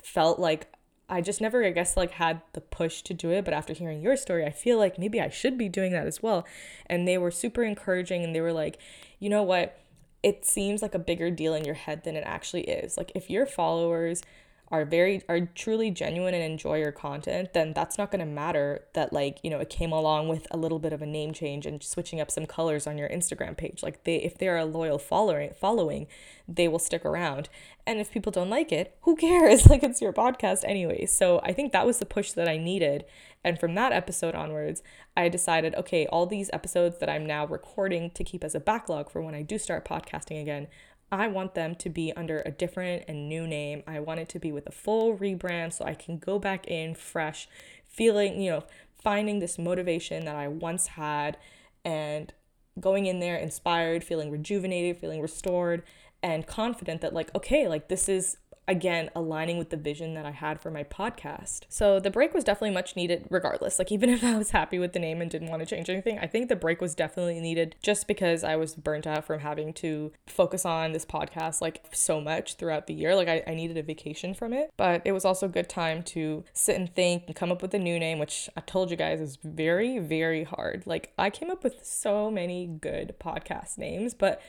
felt 0.03 0.39
like 0.39 0.71
I 1.09 1.21
just 1.21 1.41
never, 1.41 1.63
I 1.63 1.71
guess, 1.71 1.97
like 1.97 2.11
had 2.11 2.41
the 2.53 2.61
push 2.61 3.01
to 3.03 3.13
do 3.13 3.31
it. 3.31 3.45
But 3.45 3.53
after 3.53 3.73
hearing 3.73 4.01
your 4.01 4.15
story, 4.15 4.45
I 4.45 4.51
feel 4.51 4.77
like 4.77 4.99
maybe 4.99 5.19
I 5.19 5.29
should 5.29 5.57
be 5.57 5.69
doing 5.69 5.91
that 5.93 6.07
as 6.07 6.21
well. 6.21 6.45
And 6.85 7.07
they 7.07 7.17
were 7.17 7.31
super 7.31 7.63
encouraging 7.63 8.23
and 8.23 8.35
they 8.35 8.41
were 8.41 8.53
like, 8.53 8.77
you 9.19 9.29
know 9.29 9.43
what? 9.43 9.79
It 10.21 10.45
seems 10.45 10.81
like 10.81 10.93
a 10.93 10.99
bigger 10.99 11.31
deal 11.31 11.53
in 11.53 11.65
your 11.65 11.75
head 11.75 12.03
than 12.03 12.15
it 12.15 12.23
actually 12.25 12.63
is. 12.63 12.97
Like, 12.97 13.11
if 13.15 13.29
your 13.29 13.45
followers 13.45 14.21
are 14.71 14.85
very 14.85 15.23
are 15.27 15.41
truly 15.41 15.89
genuine 15.89 16.33
and 16.33 16.43
enjoy 16.43 16.77
your 16.77 16.91
content, 16.91 17.53
then 17.53 17.73
that's 17.73 17.97
not 17.97 18.11
going 18.11 18.19
to 18.19 18.25
matter 18.25 18.83
that 18.93 19.11
like, 19.11 19.39
you 19.43 19.49
know, 19.49 19.59
it 19.59 19.69
came 19.69 19.91
along 19.91 20.27
with 20.27 20.45
a 20.51 20.57
little 20.57 20.79
bit 20.79 20.93
of 20.93 21.01
a 21.01 21.05
name 21.05 21.33
change 21.33 21.65
and 21.65 21.81
switching 21.81 22.21
up 22.21 22.29
some 22.29 22.45
colors 22.45 22.85
on 22.85 22.97
your 22.97 23.09
Instagram 23.09 23.57
page. 23.57 23.81
Like 23.81 24.03
they 24.03 24.17
if 24.17 24.37
they're 24.37 24.57
a 24.57 24.65
loyal 24.65 24.99
following 24.99 25.51
following, 25.59 26.07
they 26.47 26.67
will 26.67 26.79
stick 26.79 27.03
around. 27.03 27.49
And 27.87 27.99
if 27.99 28.11
people 28.11 28.31
don't 28.31 28.49
like 28.49 28.71
it, 28.71 28.95
who 29.01 29.15
cares? 29.15 29.67
Like 29.69 29.83
it's 29.83 30.01
your 30.01 30.13
podcast 30.13 30.63
anyway. 30.63 31.05
So 31.05 31.39
I 31.43 31.53
think 31.53 31.71
that 31.73 31.85
was 31.85 31.99
the 31.99 32.05
push 32.05 32.31
that 32.31 32.47
I 32.47 32.57
needed. 32.57 33.05
And 33.43 33.59
from 33.59 33.75
that 33.75 33.91
episode 33.91 34.35
onwards, 34.35 34.83
I 35.15 35.29
decided, 35.29 35.75
okay, 35.75 36.05
all 36.07 36.25
these 36.25 36.49
episodes 36.51 36.99
that 36.99 37.09
I'm 37.09 37.25
now 37.25 37.45
recording 37.45 38.11
to 38.11 38.23
keep 38.23 38.43
as 38.43 38.55
a 38.55 38.59
backlog 38.59 39.09
for 39.09 39.21
when 39.21 39.35
I 39.35 39.43
do 39.43 39.57
start 39.57 39.87
podcasting 39.87 40.41
again, 40.41 40.67
I 41.11 41.27
want 41.27 41.55
them 41.55 41.75
to 41.75 41.89
be 41.89 42.13
under 42.13 42.41
a 42.45 42.51
different 42.51 43.05
and 43.07 43.27
new 43.27 43.47
name. 43.47 43.83
I 43.87 43.99
want 43.99 44.19
it 44.19 44.29
to 44.29 44.39
be 44.39 44.51
with 44.51 44.67
a 44.67 44.71
full 44.71 45.17
rebrand 45.17 45.73
so 45.73 45.85
I 45.85 45.95
can 45.95 46.17
go 46.17 46.37
back 46.39 46.67
in 46.67 46.95
fresh, 46.95 47.47
feeling, 47.87 48.41
you 48.41 48.51
know, 48.51 48.63
finding 49.01 49.39
this 49.39 49.57
motivation 49.57 50.25
that 50.25 50.35
I 50.35 50.47
once 50.47 50.87
had 50.87 51.37
and 51.83 52.33
going 52.79 53.05
in 53.05 53.19
there 53.19 53.35
inspired, 53.35 54.03
feeling 54.03 54.29
rejuvenated, 54.29 54.97
feeling 54.97 55.21
restored, 55.21 55.83
and 56.21 56.45
confident 56.45 57.01
that, 57.01 57.13
like, 57.13 57.33
okay, 57.35 57.67
like 57.67 57.87
this 57.87 58.09
is 58.09 58.37
again 58.69 59.09
aligning 59.15 59.57
with 59.57 59.71
the 59.71 59.77
vision 59.77 60.13
that 60.13 60.25
I 60.25 60.31
had 60.31 60.61
for 60.61 60.69
my 60.69 60.83
podcast. 60.83 61.61
So 61.69 61.99
the 61.99 62.11
break 62.11 62.35
was 62.35 62.43
definitely 62.43 62.75
much 62.75 62.95
needed 62.95 63.25
regardless. 63.29 63.79
Like 63.79 63.91
even 63.91 64.09
if 64.11 64.23
I 64.23 64.37
was 64.37 64.51
happy 64.51 64.79
with 64.79 64.93
the 64.93 64.99
name 64.99 65.21
and 65.21 65.29
didn't 65.29 65.49
want 65.49 65.61
to 65.61 65.65
change 65.65 65.89
anything, 65.89 66.19
I 66.19 66.27
think 66.27 66.47
the 66.47 66.55
break 66.55 66.79
was 66.79 66.93
definitely 66.95 67.41
needed 67.41 67.75
just 67.81 68.07
because 68.07 68.43
I 68.43 68.55
was 68.55 68.75
burnt 68.75 69.07
out 69.07 69.25
from 69.25 69.39
having 69.39 69.73
to 69.73 70.11
focus 70.27 70.65
on 70.65 70.93
this 70.93 71.05
podcast 71.05 71.61
like 71.61 71.83
so 71.91 72.21
much 72.21 72.55
throughout 72.55 72.85
the 72.87 72.93
year. 72.93 73.15
Like 73.15 73.27
I, 73.27 73.43
I 73.47 73.55
needed 73.55 73.77
a 73.77 73.83
vacation 73.83 74.33
from 74.35 74.53
it. 74.53 74.71
But 74.77 75.01
it 75.03 75.11
was 75.11 75.25
also 75.25 75.47
a 75.47 75.49
good 75.49 75.67
time 75.67 76.03
to 76.03 76.43
sit 76.53 76.75
and 76.75 76.93
think 76.93 77.23
and 77.25 77.35
come 77.35 77.51
up 77.51 77.63
with 77.63 77.73
a 77.73 77.79
new 77.79 77.99
name, 77.99 78.19
which 78.19 78.49
I 78.55 78.61
told 78.61 78.91
you 78.91 78.97
guys 78.97 79.19
is 79.19 79.37
very, 79.43 79.97
very 79.97 80.43
hard. 80.43 80.83
Like 80.85 81.11
I 81.17 81.31
came 81.31 81.49
up 81.49 81.63
with 81.63 81.83
so 81.83 82.29
many 82.29 82.67
good 82.67 83.15
podcast 83.19 83.79
names, 83.79 84.13
but 84.13 84.39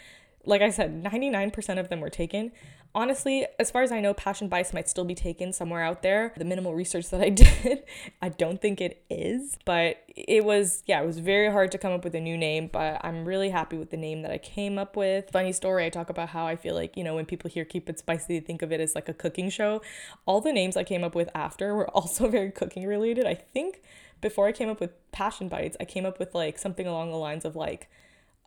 like 0.44 0.62
I 0.62 0.70
said, 0.70 1.02
99% 1.02 1.78
of 1.78 1.88
them 1.88 2.00
were 2.00 2.10
taken. 2.10 2.52
Honestly, 2.92 3.46
as 3.60 3.70
far 3.70 3.82
as 3.82 3.92
I 3.92 4.00
know, 4.00 4.12
Passion 4.12 4.48
Bites 4.48 4.72
might 4.72 4.88
still 4.88 5.04
be 5.04 5.14
taken 5.14 5.52
somewhere 5.52 5.82
out 5.82 6.02
there. 6.02 6.32
The 6.36 6.44
minimal 6.44 6.74
research 6.74 7.08
that 7.10 7.20
I 7.20 7.28
did, 7.28 7.84
I 8.20 8.30
don't 8.30 8.60
think 8.60 8.80
it 8.80 9.04
is. 9.08 9.56
But 9.64 10.02
it 10.08 10.44
was, 10.44 10.82
yeah, 10.86 11.00
it 11.00 11.06
was 11.06 11.20
very 11.20 11.52
hard 11.52 11.70
to 11.72 11.78
come 11.78 11.92
up 11.92 12.02
with 12.02 12.16
a 12.16 12.20
new 12.20 12.36
name, 12.36 12.68
but 12.72 13.00
I'm 13.04 13.24
really 13.24 13.50
happy 13.50 13.76
with 13.78 13.90
the 13.90 13.96
name 13.96 14.22
that 14.22 14.32
I 14.32 14.38
came 14.38 14.76
up 14.76 14.96
with. 14.96 15.30
Funny 15.30 15.52
story, 15.52 15.86
I 15.86 15.88
talk 15.88 16.10
about 16.10 16.30
how 16.30 16.46
I 16.46 16.56
feel 16.56 16.74
like, 16.74 16.96
you 16.96 17.04
know, 17.04 17.14
when 17.14 17.26
people 17.26 17.48
hear 17.48 17.64
Keep 17.64 17.88
It 17.88 18.00
Spicy, 18.00 18.40
they 18.40 18.44
think 18.44 18.60
of 18.60 18.72
it 18.72 18.80
as 18.80 18.96
like 18.96 19.08
a 19.08 19.14
cooking 19.14 19.50
show. 19.50 19.82
All 20.26 20.40
the 20.40 20.52
names 20.52 20.76
I 20.76 20.82
came 20.82 21.04
up 21.04 21.14
with 21.14 21.28
after 21.32 21.74
were 21.74 21.88
also 21.96 22.28
very 22.28 22.50
cooking 22.50 22.86
related. 22.86 23.24
I 23.24 23.34
think 23.34 23.82
before 24.20 24.48
I 24.48 24.52
came 24.52 24.68
up 24.68 24.80
with 24.80 24.90
Passion 25.12 25.48
Bites, 25.48 25.76
I 25.78 25.84
came 25.84 26.04
up 26.04 26.18
with 26.18 26.34
like 26.34 26.58
something 26.58 26.88
along 26.88 27.12
the 27.12 27.18
lines 27.18 27.44
of 27.44 27.54
like, 27.54 27.88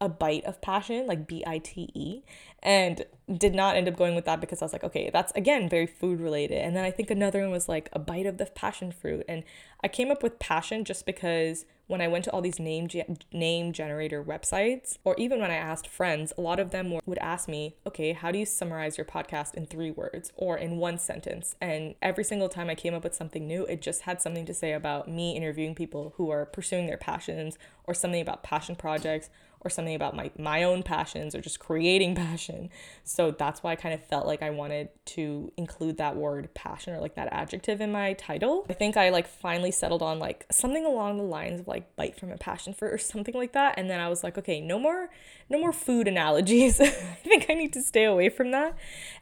a 0.03 0.09
bite 0.09 0.43
of 0.43 0.59
passion, 0.61 1.07
like 1.07 1.25
B 1.25 1.43
I 1.47 1.59
T 1.59 1.89
E, 1.93 2.23
and 2.61 3.05
did 3.37 3.55
not 3.55 3.77
end 3.77 3.87
up 3.87 3.95
going 3.95 4.15
with 4.15 4.25
that 4.25 4.41
because 4.41 4.61
I 4.61 4.65
was 4.65 4.73
like, 4.73 4.83
okay, 4.83 5.09
that's 5.11 5.31
again 5.31 5.69
very 5.69 5.87
food 5.87 6.19
related. 6.19 6.57
And 6.57 6.75
then 6.75 6.83
I 6.83 6.91
think 6.91 7.09
another 7.09 7.41
one 7.41 7.51
was 7.51 7.69
like 7.69 7.87
a 7.93 7.99
bite 7.99 8.25
of 8.25 8.37
the 8.37 8.45
passion 8.47 8.91
fruit, 8.91 9.23
and 9.29 9.43
I 9.81 9.87
came 9.87 10.11
up 10.11 10.21
with 10.21 10.39
passion 10.39 10.83
just 10.83 11.05
because 11.05 11.65
when 11.87 11.99
I 12.01 12.07
went 12.07 12.23
to 12.25 12.31
all 12.31 12.41
these 12.41 12.59
name 12.59 12.87
ge- 12.87 13.03
name 13.31 13.73
generator 13.73 14.23
websites, 14.23 14.97
or 15.03 15.15
even 15.17 15.39
when 15.39 15.51
I 15.51 15.55
asked 15.55 15.87
friends, 15.87 16.33
a 16.37 16.41
lot 16.41 16.59
of 16.59 16.71
them 16.71 16.99
would 17.05 17.17
ask 17.19 17.47
me, 17.47 17.75
okay, 17.85 18.13
how 18.13 18.31
do 18.31 18.39
you 18.39 18.45
summarize 18.45 18.97
your 18.97 19.05
podcast 19.05 19.53
in 19.53 19.65
three 19.65 19.91
words 19.91 20.31
or 20.35 20.57
in 20.57 20.77
one 20.77 20.97
sentence? 20.97 21.55
And 21.61 21.95
every 22.01 22.23
single 22.23 22.49
time 22.49 22.69
I 22.69 22.75
came 22.75 22.93
up 22.93 23.03
with 23.03 23.13
something 23.13 23.45
new, 23.45 23.65
it 23.65 23.81
just 23.81 24.03
had 24.03 24.21
something 24.21 24.45
to 24.45 24.53
say 24.53 24.71
about 24.73 25.09
me 25.09 25.35
interviewing 25.35 25.75
people 25.75 26.13
who 26.15 26.29
are 26.29 26.45
pursuing 26.45 26.87
their 26.87 26.97
passions 26.97 27.57
or 27.85 27.93
something 27.93 28.21
about 28.21 28.43
passion 28.43 28.75
projects 28.75 29.29
or 29.63 29.69
something 29.69 29.95
about 29.95 30.15
my 30.15 30.31
my 30.37 30.63
own 30.63 30.83
passions 30.83 31.35
or 31.35 31.41
just 31.41 31.59
creating 31.59 32.15
passion. 32.27 32.69
So 33.03 33.31
that's 33.31 33.63
why 33.63 33.71
I 33.71 33.75
kind 33.75 33.93
of 33.93 34.03
felt 34.03 34.27
like 34.27 34.41
I 34.41 34.49
wanted 34.49 34.89
to 35.05 35.51
include 35.57 35.97
that 35.97 36.15
word 36.15 36.53
passion 36.53 36.93
or 36.93 36.99
like 36.99 37.15
that 37.15 37.29
adjective 37.31 37.81
in 37.81 37.91
my 37.91 38.13
title. 38.13 38.65
I 38.69 38.73
think 38.73 38.97
I 38.97 39.09
like 39.09 39.27
finally 39.27 39.71
settled 39.71 40.01
on 40.01 40.19
like 40.19 40.45
something 40.51 40.85
along 40.85 41.17
the 41.17 41.23
lines 41.23 41.61
of 41.61 41.67
like 41.67 41.95
bite 41.95 42.19
from 42.19 42.31
a 42.31 42.37
passion 42.37 42.73
fruit 42.73 42.93
or 42.93 42.97
something 43.13 43.33
like 43.33 43.53
that 43.53 43.75
and 43.77 43.89
then 43.89 43.99
I 43.99 44.09
was 44.09 44.23
like 44.23 44.37
okay, 44.37 44.61
no 44.61 44.79
more 44.79 45.09
no 45.49 45.59
more 45.59 45.73
food 45.73 46.07
analogies. 46.07 46.79
I 46.81 46.87
think 46.87 47.49
I 47.49 47.53
need 47.53 47.73
to 47.73 47.81
stay 47.81 48.05
away 48.05 48.29
from 48.29 48.51
that. 48.51 48.75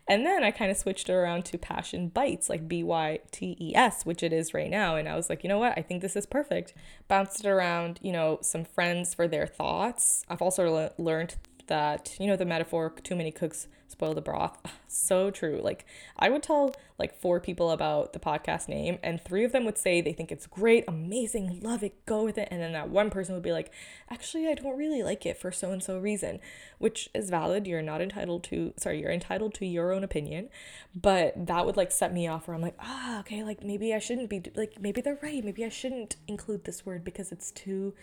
And 0.08 0.26
then 0.26 0.44
I 0.44 0.52
kind 0.52 0.72
of 0.72 0.78
switched 0.78 1.10
it 1.10 1.14
around 1.14 1.46
to 1.46 1.58
passion 1.58 2.10
bites 2.10 2.50
like 2.50 2.68
B 2.68 2.84
Y 2.84 3.20
T 3.32 3.56
E 3.60 3.76
S, 3.76 4.06
which 4.06 4.24
it 4.24 4.34
is 4.34 4.54
right 4.54 4.70
now 4.70 4.96
and 4.96 5.08
I 5.08 5.16
was 5.16 5.30
like, 5.30 5.44
you 5.44 5.48
know 5.48 5.60
what? 5.60 5.78
I 5.78 5.82
think 5.82 6.02
this 6.02 6.16
is 6.16 6.26
perfect. 6.26 6.74
Bounced 7.08 7.46
it 7.46 7.50
around, 7.50 8.00
you 8.02 8.12
know, 8.12 8.40
some 8.42 8.66
friends 8.66 9.14
for 9.14 9.28
their 9.28 9.48
thoughts 9.48 10.26
I've 10.30 10.42
also 10.42 10.70
le- 10.72 10.92
learned 10.98 11.36
that, 11.72 12.18
you 12.20 12.28
know, 12.28 12.36
the 12.36 12.44
metaphor 12.44 12.94
too 13.02 13.16
many 13.16 13.32
cooks 13.32 13.70
spoil 13.88 14.14
the 14.14 14.22
broth. 14.22 14.58
So 14.94 15.32
true. 15.32 15.62
Like, 15.64 15.86
I 16.20 16.30
would 16.30 16.44
tell 16.44 16.76
like 17.00 17.18
four 17.18 17.40
people 17.40 17.72
about 17.72 18.12
the 18.12 18.20
podcast 18.20 18.68
name, 18.68 19.00
and 19.02 19.22
three 19.22 19.46
of 19.46 19.54
them 19.54 19.64
would 19.64 19.78
say 19.78 20.02
they 20.02 20.12
think 20.12 20.34
it's 20.34 20.48
great, 20.48 20.84
amazing, 20.86 21.62
love 21.62 21.82
it, 21.82 22.06
go 22.06 22.26
with 22.26 22.38
it. 22.38 22.50
And 22.52 22.62
then 22.62 22.74
that 22.74 22.90
one 22.90 23.10
person 23.10 23.34
would 23.34 23.44
be 23.44 23.54
like, 23.54 23.72
actually, 24.10 24.50
I 24.50 24.54
don't 24.54 24.78
really 24.78 25.02
like 25.02 25.26
it 25.26 25.38
for 25.38 25.50
so 25.50 25.72
and 25.72 25.82
so 25.82 25.98
reason, 25.98 26.42
which 26.78 27.10
is 27.14 27.30
valid. 27.30 27.68
You're 27.68 27.82
not 27.82 28.02
entitled 28.02 28.44
to, 28.46 28.74
sorry, 28.76 29.00
you're 29.00 29.12
entitled 29.12 29.54
to 29.56 29.66
your 29.66 29.94
own 29.94 30.04
opinion. 30.04 30.50
But 30.94 31.48
that 31.48 31.66
would 31.66 31.78
like 31.78 31.94
set 31.94 32.14
me 32.14 32.28
off 32.28 32.50
where 32.50 32.56
I'm 32.56 32.62
like, 32.62 32.78
ah, 32.82 33.22
okay, 33.22 33.46
like 33.46 33.64
maybe 33.64 33.94
I 33.94 34.00
shouldn't 34.00 34.30
be, 34.30 34.44
like, 34.56 34.74
maybe 34.78 35.00
they're 35.00 35.20
right. 35.24 35.42
Maybe 35.42 35.64
I 35.64 35.70
shouldn't 35.70 36.18
include 36.28 36.66
this 36.66 36.86
word 36.86 37.06
because 37.06 37.32
it's 37.32 37.50
too 37.50 37.94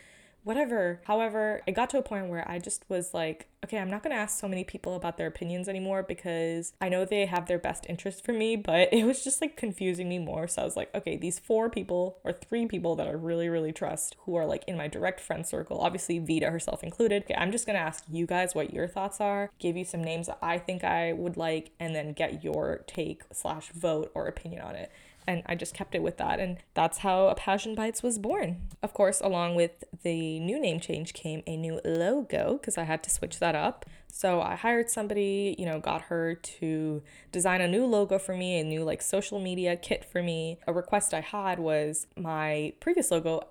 whatever. 0.45 1.01
However, 1.05 1.61
it 1.67 1.73
got 1.73 1.91
to 1.91 1.99
a 1.99 2.03
point 2.03 2.29
where 2.29 2.49
I 2.49 2.59
just 2.59 2.85
was 2.89 3.13
like, 3.13 3.49
okay, 3.65 3.79
I'm 3.79 3.91
not 3.91 4.03
going 4.03 4.15
to 4.15 4.21
ask 4.21 4.39
so 4.39 4.49
many 4.49 4.65
people 4.65 4.95
about 4.95 5.17
their 5.17 5.27
opinions 5.27 5.69
anymore 5.69 6.03
because 6.03 6.73
I 6.81 6.89
know 6.89 7.05
they 7.05 7.27
have 7.27 7.47
their 7.47 7.59
best 7.59 7.85
interest 7.89 8.25
for 8.25 8.33
me, 8.33 8.57
but 8.57 8.89
it 8.93 9.05
was 9.05 9.25
just 9.25 9.41
like 9.41 9.57
confusing 9.57 10.09
me 10.09 10.19
more. 10.19 10.49
So 10.49 10.63
I 10.63 10.65
was 10.65 10.77
like, 10.77 10.95
okay, 10.95 11.17
these 11.17 11.39
four 11.39 11.69
people 11.69 12.19
or 12.25 12.33
three 12.33 12.67
people 12.67 12.97
that 12.97 13.07
I 13.07 13.13
really, 13.13 13.49
really 13.49 13.73
trust 13.73 14.17
who 14.21 14.37
are 14.37 14.47
like 14.47 14.65
in 14.67 14.77
my 14.77 14.89
direct 14.89 15.21
friend 15.21 15.47
circle, 15.47 15.81
obviously 15.81 16.19
Vita 16.19 16.51
herself 16.51 16.83
included. 16.83 17.25
Okay, 17.25 17.35
I'm 17.35 17.53
just 17.53 17.67
going 17.67 17.77
to 17.77 17.83
ask 17.85 18.05
you 18.11 18.27
guys 18.27 18.55
what 18.55 18.73
your 18.73 18.89
thoughts 18.89 19.21
are, 19.21 19.51
give 19.59 19.77
you 19.77 19.85
some 19.85 20.03
names 20.03 20.29
that 20.29 20.39
I 20.41 20.59
think 20.59 20.85
I 20.85 21.13
would 21.13 21.37
like, 21.37 21.73
and 21.79 21.95
then 21.95 22.13
get 22.13 22.45
your 22.45 22.85
take 22.87 23.23
slash 23.33 23.71
vote 23.73 24.11
or 24.15 24.27
opinion 24.27 24.63
on 24.63 24.77
it 24.77 24.91
and 25.29 25.43
I 25.45 25.55
just 25.55 25.75
kept 25.75 25.95
it 25.95 26.03
with 26.03 26.17
that. 26.17 26.41
And 26.41 26.57
that's 26.73 26.99
how 26.99 27.29
A 27.29 27.35
Passion 27.35 27.75
Bites 27.75 28.03
was 28.03 28.19
born. 28.19 28.63
Of 28.83 28.95
course, 28.95 29.21
along 29.21 29.57
with 29.57 29.85
the 30.03 30.41
new 30.41 30.59
name 30.59 30.81
change 30.81 31.13
came 31.13 31.43
a 31.47 31.55
new 31.55 31.83
logo 31.85 32.55
because 32.55 32.79
I 32.79 32.85
had 32.85 33.03
to 33.03 33.11
switch 33.11 33.39
that 33.39 33.55
up. 33.55 33.85
So 34.11 34.41
I 34.41 34.57
hired 34.57 34.89
somebody, 34.89 35.55
you 35.59 35.67
know, 35.67 35.81
got 35.81 36.03
her 36.03 36.35
to 36.35 37.03
design 37.31 37.61
a 37.61 37.69
new 37.69 37.85
logo 37.85 38.19
for 38.19 38.35
me, 38.35 38.59
a 38.59 38.65
new 38.65 38.85
like 38.85 39.03
social 39.03 39.39
media 39.39 39.77
kit 39.77 40.03
for 40.03 40.23
me. 40.23 40.61
A 40.67 40.73
request 40.73 41.13
I 41.13 41.21
had 41.21 41.59
was 41.59 42.07
my 42.17 42.73
previous 42.81 43.11
logo. 43.11 43.43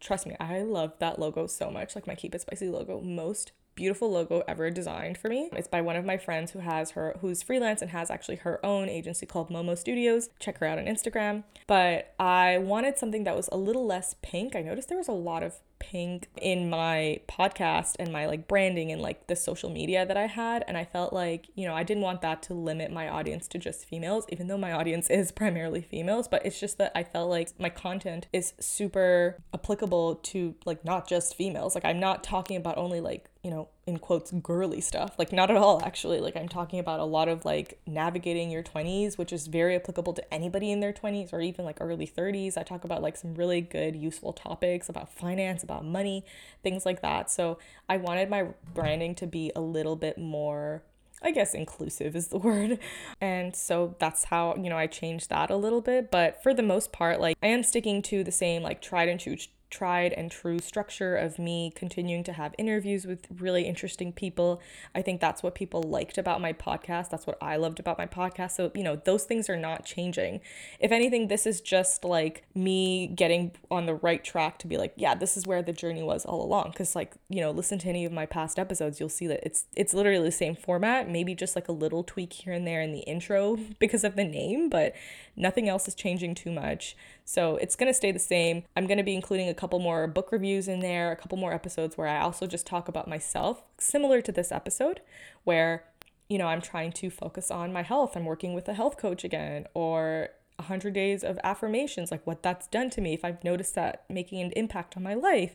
Trust 0.00 0.26
me, 0.26 0.34
I 0.40 0.62
love 0.62 0.94
that 0.98 1.18
logo 1.18 1.46
so 1.46 1.70
much, 1.70 1.94
like 1.94 2.06
my 2.06 2.14
Keep 2.14 2.34
It 2.36 2.40
Spicy 2.40 2.70
logo. 2.70 3.02
Most 3.02 3.52
beautiful 3.78 4.10
logo 4.10 4.42
ever 4.48 4.70
designed 4.70 5.16
for 5.16 5.28
me. 5.28 5.48
It's 5.52 5.68
by 5.68 5.80
one 5.82 5.94
of 5.94 6.04
my 6.04 6.16
friends 6.16 6.50
who 6.50 6.58
has 6.58 6.90
her 6.90 7.16
who's 7.20 7.44
freelance 7.44 7.80
and 7.80 7.92
has 7.92 8.10
actually 8.10 8.34
her 8.36 8.58
own 8.66 8.88
agency 8.88 9.24
called 9.24 9.50
Momo 9.50 9.78
Studios. 9.78 10.30
Check 10.40 10.58
her 10.58 10.66
out 10.66 10.80
on 10.80 10.86
Instagram. 10.86 11.44
But 11.68 12.12
I 12.18 12.58
wanted 12.58 12.98
something 12.98 13.22
that 13.22 13.36
was 13.36 13.48
a 13.52 13.56
little 13.56 13.86
less 13.86 14.16
pink. 14.20 14.56
I 14.56 14.62
noticed 14.62 14.88
there 14.88 14.98
was 14.98 15.06
a 15.06 15.12
lot 15.12 15.44
of 15.44 15.60
pink 15.78 16.28
in 16.40 16.68
my 16.70 17.20
podcast 17.28 17.96
and 17.98 18.12
my 18.12 18.26
like 18.26 18.48
branding 18.48 18.92
and 18.92 19.00
like 19.00 19.26
the 19.26 19.36
social 19.36 19.70
media 19.70 20.04
that 20.06 20.16
I 20.16 20.26
had. 20.26 20.64
And 20.66 20.76
I 20.76 20.84
felt 20.84 21.12
like, 21.12 21.48
you 21.54 21.66
know, 21.66 21.74
I 21.74 21.82
didn't 21.82 22.02
want 22.02 22.20
that 22.22 22.42
to 22.44 22.54
limit 22.54 22.90
my 22.90 23.08
audience 23.08 23.48
to 23.48 23.58
just 23.58 23.86
females, 23.86 24.26
even 24.30 24.48
though 24.48 24.58
my 24.58 24.72
audience 24.72 25.08
is 25.10 25.32
primarily 25.32 25.82
females. 25.82 26.28
But 26.28 26.44
it's 26.44 26.60
just 26.60 26.78
that 26.78 26.92
I 26.94 27.02
felt 27.02 27.30
like 27.30 27.58
my 27.58 27.70
content 27.70 28.26
is 28.32 28.54
super 28.60 29.38
applicable 29.54 30.16
to 30.16 30.54
like 30.64 30.84
not 30.84 31.08
just 31.08 31.34
females. 31.34 31.74
Like 31.74 31.84
I'm 31.84 32.00
not 32.00 32.24
talking 32.24 32.56
about 32.56 32.78
only 32.78 33.00
like 33.00 33.30
you 33.42 33.50
know, 33.50 33.68
in 33.88 33.98
quotes, 33.98 34.30
girly 34.30 34.80
stuff. 34.80 35.18
Like, 35.18 35.32
not 35.32 35.50
at 35.50 35.56
all, 35.56 35.82
actually. 35.84 36.20
Like, 36.20 36.36
I'm 36.36 36.48
talking 36.48 36.78
about 36.78 37.00
a 37.00 37.04
lot 37.04 37.28
of 37.28 37.44
like 37.44 37.80
navigating 37.86 38.50
your 38.50 38.62
20s, 38.62 39.18
which 39.18 39.32
is 39.32 39.48
very 39.48 39.74
applicable 39.74 40.12
to 40.12 40.34
anybody 40.34 40.70
in 40.70 40.80
their 40.80 40.92
20s 40.92 41.32
or 41.32 41.40
even 41.40 41.64
like 41.64 41.78
early 41.80 42.06
30s. 42.06 42.56
I 42.56 42.62
talk 42.62 42.84
about 42.84 43.02
like 43.02 43.16
some 43.16 43.34
really 43.34 43.60
good, 43.60 43.96
useful 43.96 44.32
topics 44.32 44.88
about 44.88 45.12
finance, 45.12 45.64
about 45.64 45.84
money, 45.84 46.24
things 46.62 46.86
like 46.86 47.02
that. 47.02 47.30
So, 47.30 47.58
I 47.88 47.96
wanted 47.96 48.30
my 48.30 48.48
branding 48.74 49.16
to 49.16 49.26
be 49.26 49.50
a 49.56 49.60
little 49.60 49.96
bit 49.96 50.18
more 50.18 50.82
I 51.20 51.32
guess 51.32 51.52
inclusive 51.54 52.14
is 52.14 52.28
the 52.28 52.38
word. 52.48 52.78
And 53.20 53.54
so 53.56 53.96
that's 53.98 54.24
how, 54.24 54.54
you 54.54 54.70
know, 54.70 54.76
I 54.76 54.86
changed 54.86 55.30
that 55.30 55.50
a 55.50 55.56
little 55.56 55.80
bit. 55.80 56.12
But 56.12 56.42
for 56.42 56.54
the 56.54 56.62
most 56.62 56.92
part, 56.92 57.20
like 57.20 57.36
I 57.42 57.48
am 57.48 57.62
sticking 57.62 58.02
to 58.02 58.22
the 58.22 58.30
same 58.30 58.62
like 58.62 58.80
tried 58.80 59.08
and 59.08 59.18
true 59.18 59.36
tried 59.70 60.12
and 60.12 60.30
true 60.30 60.58
structure 60.58 61.16
of 61.16 61.38
me 61.38 61.72
continuing 61.74 62.24
to 62.24 62.32
have 62.32 62.54
interviews 62.58 63.06
with 63.06 63.26
really 63.38 63.64
interesting 63.64 64.12
people. 64.12 64.60
I 64.94 65.02
think 65.02 65.20
that's 65.20 65.42
what 65.42 65.54
people 65.54 65.82
liked 65.82 66.18
about 66.18 66.40
my 66.40 66.52
podcast. 66.52 67.10
That's 67.10 67.26
what 67.26 67.36
I 67.42 67.56
loved 67.56 67.78
about 67.78 67.98
my 67.98 68.06
podcast. 68.06 68.52
So, 68.52 68.70
you 68.74 68.82
know, 68.82 68.96
those 68.96 69.24
things 69.24 69.50
are 69.50 69.56
not 69.56 69.84
changing. 69.84 70.40
If 70.80 70.92
anything, 70.92 71.28
this 71.28 71.46
is 71.46 71.60
just 71.60 72.04
like 72.04 72.44
me 72.54 73.08
getting 73.08 73.52
on 73.70 73.86
the 73.86 73.94
right 73.94 74.24
track 74.24 74.58
to 74.60 74.66
be 74.66 74.78
like, 74.78 74.94
yeah, 74.96 75.14
this 75.14 75.36
is 75.36 75.46
where 75.46 75.62
the 75.62 75.72
journey 75.72 76.02
was 76.02 76.24
all 76.24 76.42
along. 76.42 76.72
Cause 76.72 76.96
like, 76.96 77.14
you 77.28 77.40
know, 77.40 77.50
listen 77.50 77.78
to 77.80 77.88
any 77.88 78.04
of 78.04 78.12
my 78.12 78.26
past 78.26 78.58
episodes, 78.58 79.00
you'll 79.00 79.08
see 79.08 79.26
that 79.26 79.40
it's 79.44 79.66
it's 79.76 79.92
literally 79.94 80.24
the 80.24 80.32
same 80.32 80.56
format, 80.56 81.08
maybe 81.08 81.34
just 81.34 81.54
like 81.54 81.68
a 81.68 81.72
little 81.72 82.02
tweak 82.02 82.32
here 82.32 82.52
and 82.52 82.66
there 82.66 82.80
in 82.80 82.92
the 82.92 83.00
intro 83.00 83.58
because 83.78 84.04
of 84.04 84.16
the 84.16 84.24
name, 84.24 84.68
but 84.68 84.94
nothing 85.36 85.68
else 85.68 85.86
is 85.88 85.94
changing 85.94 86.34
too 86.34 86.50
much. 86.50 86.96
So 87.28 87.56
it's 87.56 87.76
going 87.76 87.90
to 87.90 87.94
stay 87.94 88.10
the 88.10 88.18
same. 88.18 88.62
I'm 88.74 88.86
going 88.86 88.96
to 88.96 89.04
be 89.04 89.14
including 89.14 89.50
a 89.50 89.54
couple 89.54 89.78
more 89.80 90.06
book 90.06 90.32
reviews 90.32 90.66
in 90.66 90.80
there, 90.80 91.12
a 91.12 91.16
couple 91.16 91.36
more 91.36 91.52
episodes 91.52 91.98
where 91.98 92.08
I 92.08 92.20
also 92.20 92.46
just 92.46 92.66
talk 92.66 92.88
about 92.88 93.06
myself, 93.06 93.64
similar 93.76 94.22
to 94.22 94.32
this 94.32 94.50
episode, 94.50 95.02
where, 95.44 95.84
you 96.30 96.38
know, 96.38 96.46
I'm 96.46 96.62
trying 96.62 96.90
to 96.92 97.10
focus 97.10 97.50
on 97.50 97.70
my 97.70 97.82
health. 97.82 98.16
I'm 98.16 98.24
working 98.24 98.54
with 98.54 98.66
a 98.66 98.72
health 98.72 98.96
coach 98.96 99.24
again, 99.24 99.66
or 99.74 100.30
100 100.56 100.94
days 100.94 101.22
of 101.22 101.38
affirmations, 101.44 102.10
like 102.10 102.26
what 102.26 102.42
that's 102.42 102.66
done 102.66 102.88
to 102.90 103.02
me, 103.02 103.12
if 103.12 103.26
I've 103.26 103.44
noticed 103.44 103.74
that 103.74 104.04
making 104.08 104.40
an 104.40 104.52
impact 104.52 104.96
on 104.96 105.02
my 105.02 105.12
life, 105.12 105.54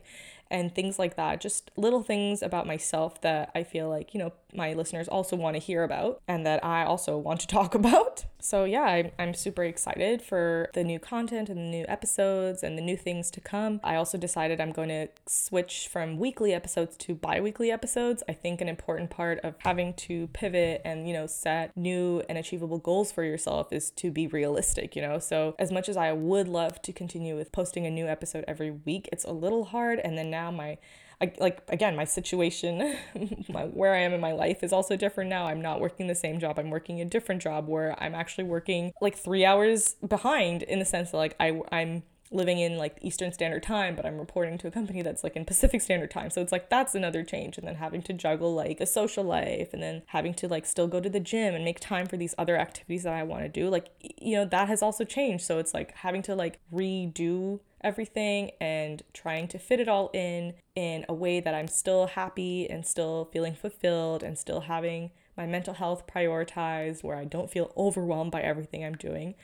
and 0.50 0.74
things 0.74 0.98
like 0.98 1.16
that. 1.16 1.40
Just 1.40 1.70
little 1.76 2.02
things 2.02 2.42
about 2.42 2.66
myself 2.66 3.20
that 3.22 3.50
I 3.54 3.62
feel 3.62 3.88
like, 3.88 4.14
you 4.14 4.20
know, 4.20 4.32
my 4.54 4.72
listeners 4.72 5.08
also 5.08 5.36
want 5.36 5.56
to 5.56 5.60
hear 5.60 5.82
about 5.82 6.20
and 6.28 6.46
that 6.46 6.64
I 6.64 6.84
also 6.84 7.18
want 7.18 7.40
to 7.40 7.46
talk 7.54 7.74
about. 7.74 8.24
So, 8.40 8.64
yeah, 8.64 8.82
I'm, 8.82 9.10
I'm 9.18 9.32
super 9.32 9.64
excited 9.64 10.20
for 10.20 10.68
the 10.74 10.84
new 10.84 10.98
content 10.98 11.48
and 11.48 11.58
the 11.58 11.76
new 11.78 11.86
episodes 11.88 12.62
and 12.62 12.76
the 12.76 12.82
new 12.82 12.96
things 12.96 13.30
to 13.30 13.40
come. 13.40 13.80
I 13.82 13.94
also 13.94 14.18
decided 14.18 14.60
I'm 14.60 14.72
going 14.72 14.90
to 14.90 15.08
switch 15.26 15.88
from 15.90 16.18
weekly 16.18 16.52
episodes 16.52 16.94
to 16.98 17.14
bi 17.14 17.40
weekly 17.40 17.70
episodes. 17.70 18.22
I 18.28 18.34
think 18.34 18.60
an 18.60 18.68
important 18.68 19.08
part 19.08 19.38
of 19.38 19.54
having 19.60 19.94
to 19.94 20.26
pivot 20.28 20.82
and, 20.84 21.08
you 21.08 21.14
know, 21.14 21.26
set 21.26 21.74
new 21.74 22.22
and 22.28 22.36
achievable 22.36 22.76
goals 22.76 23.10
for 23.10 23.24
yourself 23.24 23.72
is 23.72 23.90
to 23.92 24.10
be 24.10 24.26
realistic, 24.26 24.94
you 24.94 25.00
know? 25.00 25.18
So, 25.18 25.54
as 25.58 25.72
much 25.72 25.88
as 25.88 25.96
I 25.96 26.12
would 26.12 26.46
love 26.46 26.82
to 26.82 26.92
continue 26.92 27.36
with 27.36 27.50
posting 27.50 27.86
a 27.86 27.90
new 27.90 28.06
episode 28.06 28.44
every 28.46 28.70
week, 28.70 29.08
it's 29.10 29.24
a 29.24 29.32
little 29.32 29.64
hard. 29.64 30.00
And 30.00 30.18
then 30.18 30.30
now. 30.34 30.50
My 30.50 30.78
I, 31.20 31.32
like 31.38 31.62
again 31.68 31.94
my 31.96 32.04
situation 32.04 32.96
my, 33.48 33.64
where 33.66 33.94
i 33.94 33.98
am 33.98 34.12
in 34.12 34.20
my 34.20 34.32
life 34.32 34.62
is 34.64 34.72
also 34.72 34.96
different 34.96 35.30
now. 35.30 35.46
I'm 35.46 35.62
not 35.62 35.80
working 35.80 36.06
the 36.08 36.14
same 36.14 36.40
job. 36.40 36.58
I'm 36.58 36.70
working 36.70 37.00
a 37.00 37.04
different 37.04 37.40
job 37.42 37.68
where 37.68 37.94
i'm 38.02 38.14
actually 38.14 38.44
working 38.44 38.92
like 39.00 39.16
three 39.16 39.44
hours 39.44 39.94
behind 40.16 40.62
in 40.64 40.78
the 40.80 40.84
sense 40.84 41.12
that 41.12 41.16
like 41.18 41.36
I, 41.40 41.60
i'm 41.72 42.02
living 42.34 42.58
in 42.58 42.76
like 42.76 42.98
eastern 43.00 43.32
standard 43.32 43.62
time 43.62 43.94
but 43.94 44.04
i'm 44.04 44.18
reporting 44.18 44.58
to 44.58 44.66
a 44.66 44.70
company 44.70 45.02
that's 45.02 45.22
like 45.22 45.36
in 45.36 45.44
pacific 45.44 45.80
standard 45.80 46.10
time. 46.10 46.30
So 46.30 46.40
it's 46.40 46.50
like 46.50 46.68
that's 46.68 46.94
another 46.94 47.22
change. 47.22 47.58
And 47.58 47.66
then 47.66 47.76
having 47.76 48.02
to 48.02 48.12
juggle 48.12 48.54
like 48.54 48.80
a 48.80 48.86
social 48.86 49.22
life 49.22 49.72
and 49.72 49.82
then 49.82 50.02
having 50.06 50.34
to 50.34 50.48
like 50.48 50.66
still 50.66 50.88
go 50.88 51.00
to 51.00 51.08
the 51.08 51.20
gym 51.20 51.54
and 51.54 51.64
make 51.64 51.78
time 51.78 52.06
for 52.06 52.16
these 52.16 52.34
other 52.36 52.56
activities 52.56 53.04
that 53.04 53.12
i 53.12 53.22
want 53.22 53.42
to 53.42 53.48
do. 53.48 53.68
Like 53.68 53.88
you 54.00 54.36
know 54.36 54.44
that 54.46 54.68
has 54.68 54.82
also 54.82 55.04
changed. 55.04 55.44
So 55.44 55.58
it's 55.58 55.74
like 55.74 55.94
having 55.96 56.22
to 56.22 56.34
like 56.34 56.58
redo 56.72 57.60
everything 57.82 58.50
and 58.60 59.02
trying 59.12 59.46
to 59.46 59.58
fit 59.58 59.78
it 59.78 59.88
all 59.88 60.10
in 60.14 60.54
in 60.74 61.04
a 61.08 61.14
way 61.14 61.38
that 61.38 61.54
I'm 61.54 61.68
still 61.68 62.06
happy 62.06 62.68
and 62.68 62.86
still 62.86 63.28
feeling 63.30 63.54
fulfilled 63.54 64.22
and 64.22 64.38
still 64.38 64.62
having 64.62 65.10
my 65.36 65.46
mental 65.46 65.74
health 65.74 66.06
prioritized 66.06 67.04
where 67.04 67.16
I 67.16 67.24
don't 67.24 67.50
feel 67.50 67.72
overwhelmed 67.76 68.30
by 68.30 68.40
everything 68.40 68.84
I'm 68.84 68.96
doing 68.96 69.34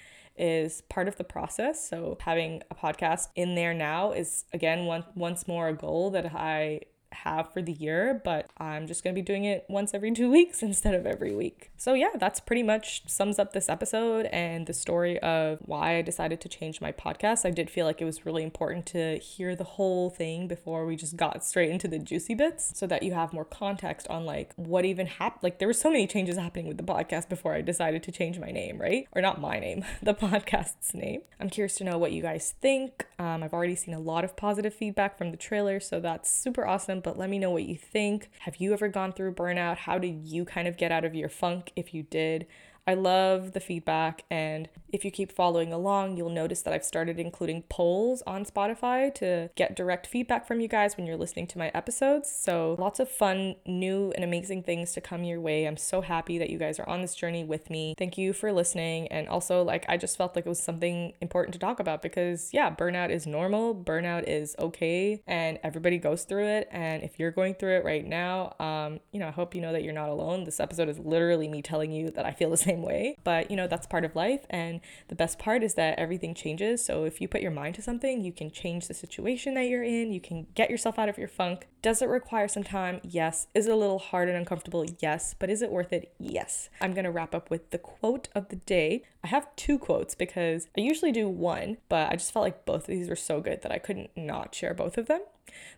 is 0.40 0.80
part 0.88 1.06
of 1.06 1.16
the 1.16 1.24
process. 1.24 1.88
So 1.88 2.16
having 2.20 2.62
a 2.70 2.74
podcast 2.74 3.28
in 3.36 3.54
there 3.54 3.74
now 3.74 4.12
is 4.12 4.44
again 4.52 4.86
one 4.86 5.04
once 5.14 5.46
more 5.46 5.68
a 5.68 5.74
goal 5.74 6.10
that 6.12 6.34
I 6.34 6.80
have 7.12 7.52
for 7.52 7.62
the 7.62 7.72
year, 7.72 8.20
but 8.24 8.50
I'm 8.58 8.86
just 8.86 9.02
going 9.02 9.14
to 9.14 9.20
be 9.20 9.24
doing 9.24 9.44
it 9.44 9.64
once 9.68 9.94
every 9.94 10.12
two 10.14 10.30
weeks 10.30 10.62
instead 10.62 10.94
of 10.94 11.06
every 11.06 11.34
week. 11.34 11.70
So, 11.76 11.94
yeah, 11.94 12.10
that's 12.18 12.40
pretty 12.40 12.62
much 12.62 13.02
sums 13.06 13.38
up 13.38 13.52
this 13.52 13.68
episode 13.68 14.26
and 14.26 14.66
the 14.66 14.74
story 14.74 15.18
of 15.20 15.58
why 15.64 15.96
I 15.96 16.02
decided 16.02 16.40
to 16.42 16.48
change 16.48 16.80
my 16.80 16.92
podcast. 16.92 17.44
I 17.44 17.50
did 17.50 17.70
feel 17.70 17.86
like 17.86 18.00
it 18.00 18.04
was 18.04 18.26
really 18.26 18.42
important 18.42 18.86
to 18.86 19.18
hear 19.18 19.56
the 19.56 19.64
whole 19.64 20.10
thing 20.10 20.48
before 20.48 20.86
we 20.86 20.96
just 20.96 21.16
got 21.16 21.44
straight 21.44 21.70
into 21.70 21.88
the 21.88 21.98
juicy 21.98 22.34
bits 22.34 22.72
so 22.74 22.86
that 22.86 23.02
you 23.02 23.12
have 23.12 23.32
more 23.32 23.44
context 23.44 24.06
on 24.08 24.24
like 24.24 24.52
what 24.56 24.84
even 24.84 25.06
happened. 25.06 25.42
Like, 25.42 25.58
there 25.58 25.68
were 25.68 25.74
so 25.74 25.90
many 25.90 26.06
changes 26.06 26.36
happening 26.36 26.66
with 26.66 26.76
the 26.76 26.82
podcast 26.82 27.28
before 27.28 27.54
I 27.54 27.60
decided 27.60 28.02
to 28.04 28.12
change 28.12 28.38
my 28.38 28.50
name, 28.50 28.78
right? 28.78 29.06
Or 29.12 29.22
not 29.22 29.40
my 29.40 29.58
name, 29.58 29.84
the 30.02 30.14
podcast's 30.14 30.94
name. 30.94 31.22
I'm 31.40 31.50
curious 31.50 31.76
to 31.76 31.84
know 31.84 31.98
what 31.98 32.12
you 32.12 32.22
guys 32.22 32.54
think. 32.60 33.06
Um, 33.18 33.42
I've 33.42 33.52
already 33.52 33.74
seen 33.74 33.94
a 33.94 34.00
lot 34.00 34.24
of 34.24 34.36
positive 34.36 34.74
feedback 34.74 35.16
from 35.16 35.30
the 35.30 35.36
trailer, 35.36 35.80
so 35.80 36.00
that's 36.00 36.30
super 36.30 36.66
awesome 36.66 36.99
but 37.00 37.18
let 37.18 37.30
me 37.30 37.38
know 37.38 37.50
what 37.50 37.64
you 37.64 37.76
think. 37.76 38.30
Have 38.40 38.56
you 38.56 38.72
ever 38.72 38.88
gone 38.88 39.12
through 39.12 39.34
burnout? 39.34 39.78
How 39.78 39.98
did 39.98 40.26
you 40.26 40.44
kind 40.44 40.68
of 40.68 40.76
get 40.76 40.92
out 40.92 41.04
of 41.04 41.14
your 41.14 41.28
funk 41.28 41.72
if 41.76 41.92
you 41.94 42.02
did? 42.04 42.46
I 42.86 42.94
love 42.94 43.52
the 43.52 43.60
feedback, 43.60 44.24
and 44.30 44.68
if 44.92 45.04
you 45.04 45.10
keep 45.10 45.32
following 45.32 45.72
along, 45.72 46.16
you'll 46.16 46.30
notice 46.30 46.62
that 46.62 46.74
I've 46.74 46.84
started 46.84 47.18
including 47.18 47.62
polls 47.62 48.22
on 48.26 48.44
Spotify 48.44 49.14
to 49.16 49.50
get 49.54 49.76
direct 49.76 50.06
feedback 50.06 50.46
from 50.46 50.60
you 50.60 50.68
guys 50.68 50.96
when 50.96 51.06
you're 51.06 51.16
listening 51.16 51.46
to 51.48 51.58
my 51.58 51.70
episodes. 51.74 52.30
So, 52.30 52.76
lots 52.78 53.00
of 53.00 53.08
fun, 53.08 53.56
new, 53.66 54.12
and 54.14 54.24
amazing 54.24 54.62
things 54.62 54.92
to 54.92 55.00
come 55.00 55.24
your 55.24 55.40
way. 55.40 55.66
I'm 55.66 55.76
so 55.76 56.00
happy 56.00 56.38
that 56.38 56.50
you 56.50 56.58
guys 56.58 56.78
are 56.78 56.88
on 56.88 57.02
this 57.02 57.14
journey 57.14 57.44
with 57.44 57.70
me. 57.70 57.94
Thank 57.98 58.18
you 58.18 58.32
for 58.32 58.52
listening. 58.52 59.08
And 59.08 59.28
also, 59.28 59.62
like, 59.62 59.84
I 59.88 59.96
just 59.96 60.16
felt 60.16 60.34
like 60.36 60.46
it 60.46 60.48
was 60.48 60.62
something 60.62 61.12
important 61.20 61.52
to 61.54 61.58
talk 61.58 61.80
about 61.80 62.02
because, 62.02 62.50
yeah, 62.52 62.74
burnout 62.74 63.10
is 63.10 63.26
normal, 63.26 63.74
burnout 63.74 64.24
is 64.26 64.56
okay, 64.58 65.22
and 65.26 65.58
everybody 65.62 65.98
goes 65.98 66.24
through 66.24 66.46
it. 66.46 66.68
And 66.70 67.02
if 67.02 67.18
you're 67.18 67.30
going 67.30 67.54
through 67.54 67.76
it 67.76 67.84
right 67.84 68.06
now, 68.06 68.54
um, 68.58 69.00
you 69.12 69.20
know, 69.20 69.28
I 69.28 69.32
hope 69.32 69.54
you 69.54 69.60
know 69.60 69.72
that 69.72 69.84
you're 69.84 69.92
not 69.92 70.08
alone. 70.08 70.44
This 70.44 70.60
episode 70.60 70.88
is 70.88 70.98
literally 70.98 71.48
me 71.48 71.62
telling 71.62 71.92
you 71.92 72.10
that 72.10 72.26
I 72.26 72.32
feel 72.32 72.50
the 72.50 72.56
same 72.56 72.79
same 72.80 72.86
way. 72.86 73.16
But, 73.24 73.50
you 73.50 73.56
know, 73.56 73.66
that's 73.66 73.86
part 73.86 74.04
of 74.04 74.16
life. 74.16 74.46
And 74.50 74.80
the 75.08 75.14
best 75.14 75.38
part 75.38 75.62
is 75.62 75.74
that 75.74 75.98
everything 75.98 76.34
changes. 76.34 76.84
So 76.84 77.04
if 77.04 77.20
you 77.20 77.28
put 77.28 77.42
your 77.42 77.50
mind 77.50 77.74
to 77.76 77.82
something, 77.82 78.24
you 78.24 78.32
can 78.32 78.50
change 78.50 78.88
the 78.88 78.94
situation 78.94 79.54
that 79.54 79.68
you're 79.68 79.82
in, 79.82 80.12
you 80.12 80.20
can 80.20 80.46
get 80.54 80.70
yourself 80.70 80.98
out 80.98 81.08
of 81.08 81.18
your 81.18 81.28
funk. 81.28 81.66
Does 81.82 82.02
it 82.02 82.08
require 82.08 82.48
some 82.48 82.64
time? 82.64 83.00
Yes. 83.02 83.46
Is 83.54 83.66
it 83.66 83.72
a 83.72 83.76
little 83.76 83.98
hard 83.98 84.28
and 84.28 84.36
uncomfortable? 84.36 84.84
Yes. 84.98 85.34
But 85.38 85.50
is 85.50 85.62
it 85.62 85.70
worth 85.70 85.92
it? 85.92 86.12
Yes. 86.18 86.68
I'm 86.80 86.92
going 86.92 87.04
to 87.04 87.10
wrap 87.10 87.34
up 87.34 87.50
with 87.50 87.70
the 87.70 87.78
quote 87.78 88.28
of 88.34 88.48
the 88.48 88.56
day. 88.56 89.02
I 89.24 89.28
have 89.28 89.54
two 89.56 89.78
quotes 89.78 90.14
because 90.14 90.68
I 90.76 90.80
usually 90.80 91.12
do 91.12 91.28
one, 91.28 91.78
but 91.88 92.10
I 92.10 92.16
just 92.16 92.32
felt 92.32 92.44
like 92.44 92.64
both 92.64 92.82
of 92.82 92.86
these 92.88 93.08
were 93.08 93.16
so 93.16 93.40
good 93.40 93.62
that 93.62 93.72
I 93.72 93.78
couldn't 93.78 94.10
not 94.16 94.54
share 94.54 94.74
both 94.74 94.98
of 94.98 95.06
them. 95.06 95.22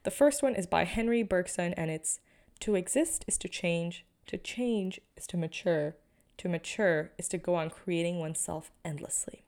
The 0.02 0.10
first 0.10 0.42
one 0.42 0.54
is 0.54 0.66
by 0.66 0.84
Henry 0.84 1.22
Bergson 1.22 1.72
and 1.74 1.90
it's 1.90 2.20
To 2.60 2.74
exist 2.74 3.24
is 3.26 3.38
to 3.38 3.48
change, 3.48 4.04
to 4.26 4.38
change 4.38 5.00
is 5.16 5.26
to 5.28 5.36
mature, 5.36 5.96
to 6.38 6.48
mature 6.48 7.10
is 7.18 7.28
to 7.28 7.38
go 7.38 7.54
on 7.54 7.70
creating 7.70 8.18
oneself 8.18 8.70
endlessly. 8.84 9.42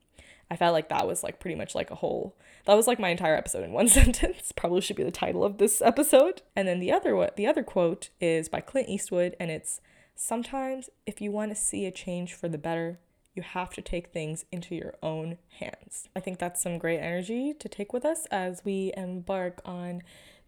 I 0.50 0.56
felt 0.56 0.74
like 0.74 0.88
that 0.88 1.06
was 1.06 1.22
like 1.22 1.40
pretty 1.40 1.56
much 1.56 1.74
like 1.74 1.90
a 1.90 1.96
whole 1.96 2.36
that 2.66 2.74
was 2.74 2.86
like 2.86 2.98
my 2.98 3.10
entire 3.10 3.36
episode 3.36 3.64
in 3.64 3.72
one 3.72 3.88
sentence. 4.00 4.52
Probably 4.52 4.80
should 4.80 4.96
be 4.96 5.02
the 5.02 5.10
title 5.10 5.44
of 5.44 5.58
this 5.58 5.82
episode. 5.82 6.42
And 6.56 6.66
then 6.66 6.80
the 6.80 6.92
other 6.92 7.16
what 7.16 7.36
the 7.36 7.46
other 7.46 7.62
quote 7.62 8.10
is 8.20 8.48
by 8.48 8.60
Clint 8.60 8.88
Eastwood 8.88 9.36
and 9.40 9.50
it's 9.50 9.80
sometimes 10.14 10.90
if 11.06 11.20
you 11.20 11.30
want 11.30 11.50
to 11.50 11.56
see 11.56 11.86
a 11.86 11.90
change 11.90 12.34
for 12.34 12.48
the 12.48 12.58
better, 12.58 12.98
you 13.34 13.42
have 13.42 13.70
to 13.70 13.82
take 13.82 14.08
things 14.08 14.44
into 14.52 14.74
your 14.74 14.94
own 15.02 15.38
hands. 15.58 16.08
I 16.14 16.20
think 16.20 16.38
that's 16.38 16.62
some 16.62 16.78
great 16.78 17.00
energy 17.00 17.52
to 17.58 17.68
take 17.68 17.92
with 17.92 18.04
us 18.04 18.26
as 18.30 18.64
we 18.64 18.92
embark 18.96 19.60
on 19.64 20.02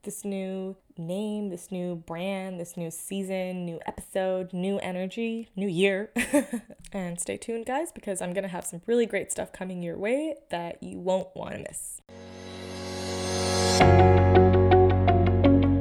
this 0.07 0.25
new 0.25 0.77
name, 0.97 1.51
this 1.51 1.71
new 1.71 1.97
brand, 1.97 2.59
this 2.59 2.77
new 2.77 2.91
season, 2.91 3.67
new 3.67 3.79
episode, 3.85 4.55
new 4.55 4.79
energy, 4.79 5.51
new 5.55 5.69
year. 5.69 6.11
and 6.93 7.21
stay 7.21 7.37
tuned, 7.37 7.67
guys, 7.67 7.93
because 7.93 8.23
I'm 8.23 8.33
going 8.33 8.45
to 8.45 8.49
have 8.49 8.65
some 8.65 8.81
really 8.87 9.05
great 9.05 9.31
stuff 9.31 9.53
coming 9.53 9.83
your 9.83 9.99
way 9.99 10.37
that 10.51 10.83
you 10.83 10.99
won't 10.99 11.29
want 11.37 11.55
to 11.55 11.59
miss. 11.59 12.01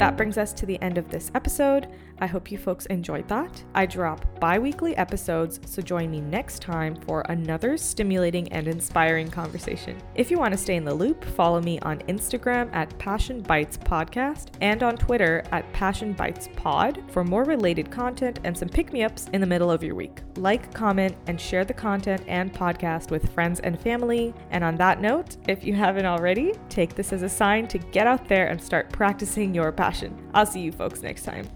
That 0.06 0.18
brings 0.18 0.38
us 0.38 0.54
to 0.54 0.68
the 0.68 0.80
end 0.84 1.00
of 1.00 1.10
this 1.10 1.32
episode. 1.34 1.88
I 2.20 2.28
hope 2.28 2.52
you 2.52 2.58
folks 2.58 2.86
enjoyed 2.86 3.28
that. 3.28 3.64
I 3.74 3.88
drop 3.88 4.24
bi 4.40 4.60
weekly 4.60 4.96
episodes, 4.96 5.60
so 5.66 5.82
join 5.82 6.12
me 6.12 6.22
next 6.22 6.62
time 6.62 6.96
for 6.96 7.22
another 7.22 7.76
stimulating 7.76 8.48
and 8.54 8.68
inspiring 8.68 9.30
conversation. 9.30 9.98
If 10.14 10.32
you 10.32 10.38
want 10.38 10.54
to 10.54 10.58
stay 10.58 10.76
in 10.76 10.86
the 10.86 10.94
loop, 10.94 11.26
follow 11.26 11.60
me 11.60 11.80
on 11.80 12.00
Instagram 12.02 12.74
at 12.74 12.98
Passion 13.00 13.42
Bites 13.42 13.78
Podcast 13.78 14.50
and 14.62 14.84
on 14.84 14.96
Twitter 14.96 15.44
at 15.52 15.70
Passion 15.74 16.14
Bites 16.14 16.50
Pod 16.56 17.02
for 17.08 17.24
more 17.24 17.44
related 17.44 17.90
content 17.90 18.40
and 18.44 18.56
some 18.56 18.70
pick 18.70 18.94
me 18.94 19.04
ups 19.04 19.28
in 19.34 19.42
the 19.42 19.48
middle 19.48 19.72
of 19.72 19.84
your 19.84 19.96
week. 19.96 20.20
Like, 20.38 20.74
comment, 20.74 21.18
and 21.28 21.42
share 21.42 21.66
the 21.66 21.74
content 21.74 22.24
and 22.28 22.54
podcast 22.54 23.10
with 23.10 23.34
friends 23.34 23.60
and 23.62 23.80
family. 23.80 24.34
And 24.52 24.64
on 24.64 24.76
that 24.76 25.02
note, 25.02 25.38
if 25.48 25.66
you 25.66 25.74
haven't 25.74 26.06
already, 26.06 26.54
take 26.70 26.96
this 26.96 27.12
as 27.12 27.24
a 27.24 27.30
sign 27.30 27.68
to 27.70 27.78
get 27.78 28.08
out 28.08 28.28
there 28.28 28.48
and 28.48 28.62
start 28.62 28.90
practicing 28.92 29.54
your 29.54 29.72
I'll 30.34 30.46
see 30.46 30.62
you 30.62 30.72
folks 30.72 31.02
next 31.02 31.24
time. 31.24 31.48